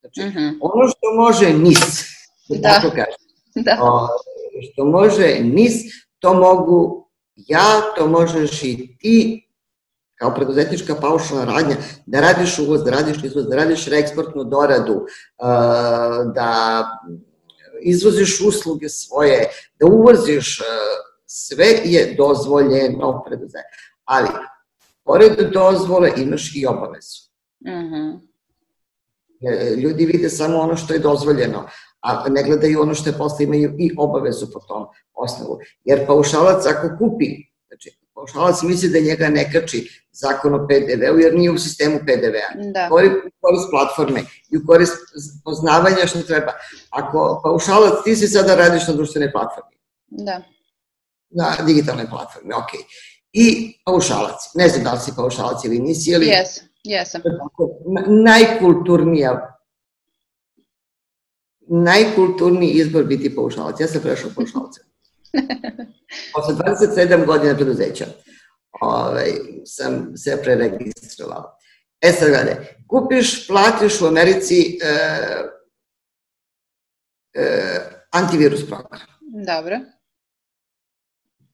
[0.00, 0.38] Znači, uh mhm.
[0.38, 0.58] -huh.
[0.60, 2.04] ono što može NIS,
[2.48, 2.68] da.
[2.68, 3.24] tako kažem,
[3.66, 3.78] da.
[3.82, 4.08] O,
[4.72, 5.74] što može NIS,
[6.18, 7.08] to mogu
[7.46, 9.44] ja, to možeš i ti,
[10.14, 11.76] kao preduzetnička paušalna radnja,
[12.06, 15.06] da radiš uvoz, da radiš izvoz, da radiš reeksportnu doradu,
[16.34, 16.84] da
[17.82, 19.48] izvoziš usluge svoje,
[19.80, 20.62] da uvoziš,
[21.26, 23.88] sve je dozvoljeno preduzetnička.
[24.04, 24.28] Ali,
[25.04, 27.28] pored dozvole imaš i obavezu.
[27.60, 27.94] Uh mhm.
[27.94, 28.27] -huh.
[29.76, 31.68] Ljudi vide samo ono što je dozvoljeno,
[32.00, 35.58] a ne gledaju ono što je posle imaju i obavezu po tom osnovu.
[35.84, 37.26] Jer paušalac ako kupi,
[37.68, 42.70] znači paušalac misli da njega ne kači zakon o PDV-u jer nije u sistemu PDV-a.
[42.74, 42.88] Da.
[42.88, 44.20] Govori u korist platforme
[44.50, 44.96] i u korist
[45.44, 46.52] poznavanja što treba.
[46.90, 49.76] Ako paušalac, ti si sada radiš na društvenoj platformi.
[50.06, 50.42] Da.
[51.30, 52.70] Na digitalnoj platformi, ok.
[53.32, 54.40] I paušalac.
[54.54, 56.26] Ne znam da li si paušalac ili nisi, ali...
[56.26, 57.22] Jes, jesam.
[58.24, 59.58] Najkulturnija
[61.68, 63.80] najkulturniji izbor biti paušalac.
[63.80, 64.80] Ja sam prešao paušalce.
[66.34, 68.06] Posle 27 godina preduzeća
[68.80, 69.32] ovaj,
[69.64, 71.58] sam se preregistrovao.
[72.00, 72.56] E sad gledaj,
[72.88, 74.88] kupiš, platiš u Americi e,
[77.34, 77.80] e,
[78.10, 79.00] antivirus program.
[79.46, 79.80] Dobro.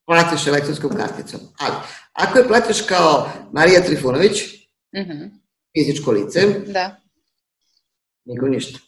[0.06, 1.40] Platiš elektronskom karticom.
[1.58, 1.74] Ali,
[2.12, 4.63] ako je platiš kao Marija Trifunović,
[5.00, 5.30] -huh.
[5.76, 6.96] fizičko lice, da.
[8.24, 8.78] nikom ništa.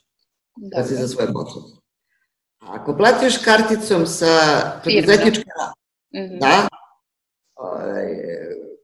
[0.57, 1.67] Da, da si za svoje potrebe.
[2.61, 4.35] Ako platiš karticom sa
[4.85, 5.43] preduzetnička,
[6.15, 6.41] mm -hmm.
[6.41, 6.69] da,
[7.55, 8.07] ovaj,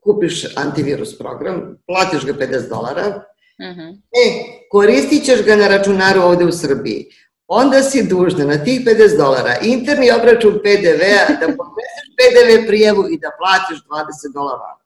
[0.03, 3.25] kupiš antivirus program, platiš ga 50 dolara,
[3.59, 4.01] mm -hmm.
[4.11, 4.23] e,
[4.71, 7.05] koristit ćeš ga na računaru ovde u Srbiji.
[7.47, 13.19] Onda si dužna na tih 50 dolara interni obračun PDV-a da podneseš PDV prijevu i
[13.19, 14.77] da platiš 20 dolara,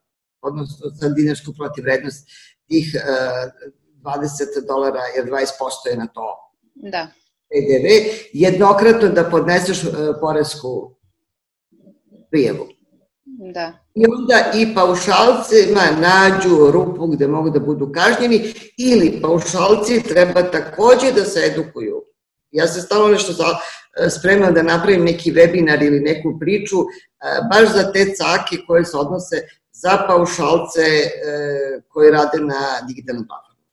[0.42, 2.28] odnosno sa dinarsku protivrednost
[2.68, 3.70] tih uh, eh,
[4.02, 6.36] 20 dolara, jer 20% je na to
[6.74, 7.08] da.
[7.48, 7.86] PDV,
[8.32, 10.94] jednokratno da podneseš uh, poresku
[12.30, 12.66] prijevu.
[13.54, 13.72] Da.
[13.94, 21.12] I onda i paušalcima nađu rupu gde mogu da budu kažnjeni ili paušalci treba takođe
[21.12, 22.04] da se edukuju.
[22.50, 26.84] Ja se stalno nešto e, spremam da napravim neki webinar ili neku priču e,
[27.50, 29.36] baš za te cake koje se odnose
[29.82, 30.86] za paušalce
[31.88, 33.64] koji rade na digitalnom platformu.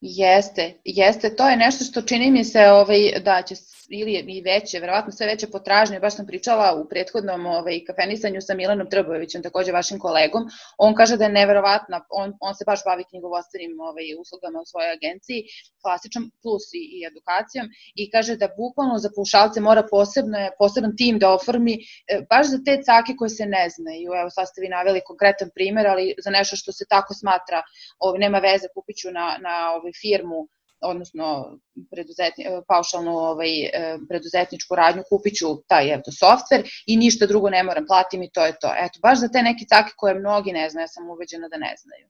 [0.00, 3.54] Jeste, jeste, to je nešto što čini mi se ovaj, da će
[3.90, 8.54] ili i veće, verovatno sve veće potražnje, baš sam pričala u prethodnom ovaj, kafenisanju sa
[8.54, 10.42] Milanom Trbojevićem, takođe vašim kolegom,
[10.78, 14.92] on kaže da je neverovatna, on, on se baš bavi knjigovodstvenim ovaj, uslugama u svojoj
[14.92, 15.44] agenciji,
[15.82, 21.18] klasičan plus i, i edukacijom, i kaže da bukvalno za pušalce mora posebno, poseban tim
[21.18, 24.68] da oformi, e, baš za te cake koje se ne znaju, evo sad ste vi
[24.68, 27.62] naveli konkretan primer, ali za nešto što se tako smatra,
[27.98, 30.48] ovaj, nema veze, kupiću na, na ovaj, firmu
[30.84, 31.58] odnosno
[31.90, 37.62] preduzetni, paušalnu ovaj, e, preduzetničku radnju, kupit ću taj eto, softver i ništa drugo ne
[37.62, 38.72] moram, platim i to je to.
[38.78, 41.74] Eto, baš za te neke cake koje mnogi ne znaju, ja sam uveđena da ne
[41.82, 42.06] znaju.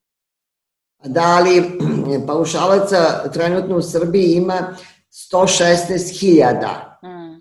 [1.03, 1.79] Da li
[2.27, 4.75] paušalaca trenutno u Srbiji ima
[5.31, 6.95] 116.000?
[7.03, 7.35] Mm,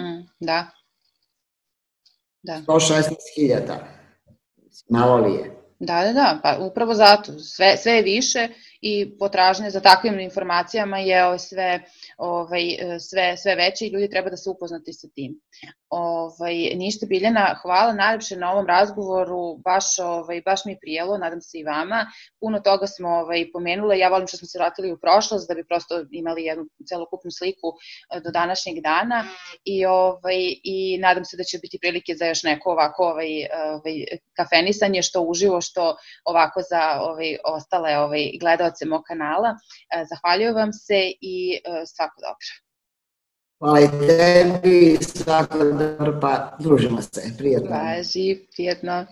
[0.00, 0.66] mm, da.
[2.42, 2.62] da.
[2.66, 3.96] 116.000.
[4.88, 5.56] Malo li je?
[5.78, 7.38] Da, da, da, pa upravo zato.
[7.38, 8.48] Sve, sve je više
[8.80, 11.80] i potražnja za takvim informacijama je sve,
[12.18, 12.62] ovaj,
[13.00, 15.40] sve, sve veće i ljudi treba da se upoznati sa tim.
[15.88, 21.40] Ovaj, ništa Biljana, hvala najlepše na ovom razgovoru, baš, ovaj, baš mi je prijelo, nadam
[21.40, 22.06] se i vama.
[22.40, 25.64] Puno toga smo ovaj, pomenule, ja volim što smo se vratili u prošlost da bi
[25.64, 29.24] prosto imali jednu celokupnu sliku eh, do današnjeg dana
[29.64, 34.04] i, ovaj, i nadam se da će biti prilike za još neko ovako ovaj, ovaj,
[34.36, 39.50] kafenisanje, što uživo, što ovako za ovaj, ostale ovaj, gledalce mog kanala.
[39.94, 42.48] Eh, zahvaljujem vam se i eh, svako dobro.
[43.58, 47.70] Hvala i tebi, svako dobro, pa družimo se, prijetno.
[47.70, 49.06] Važi, prijetno.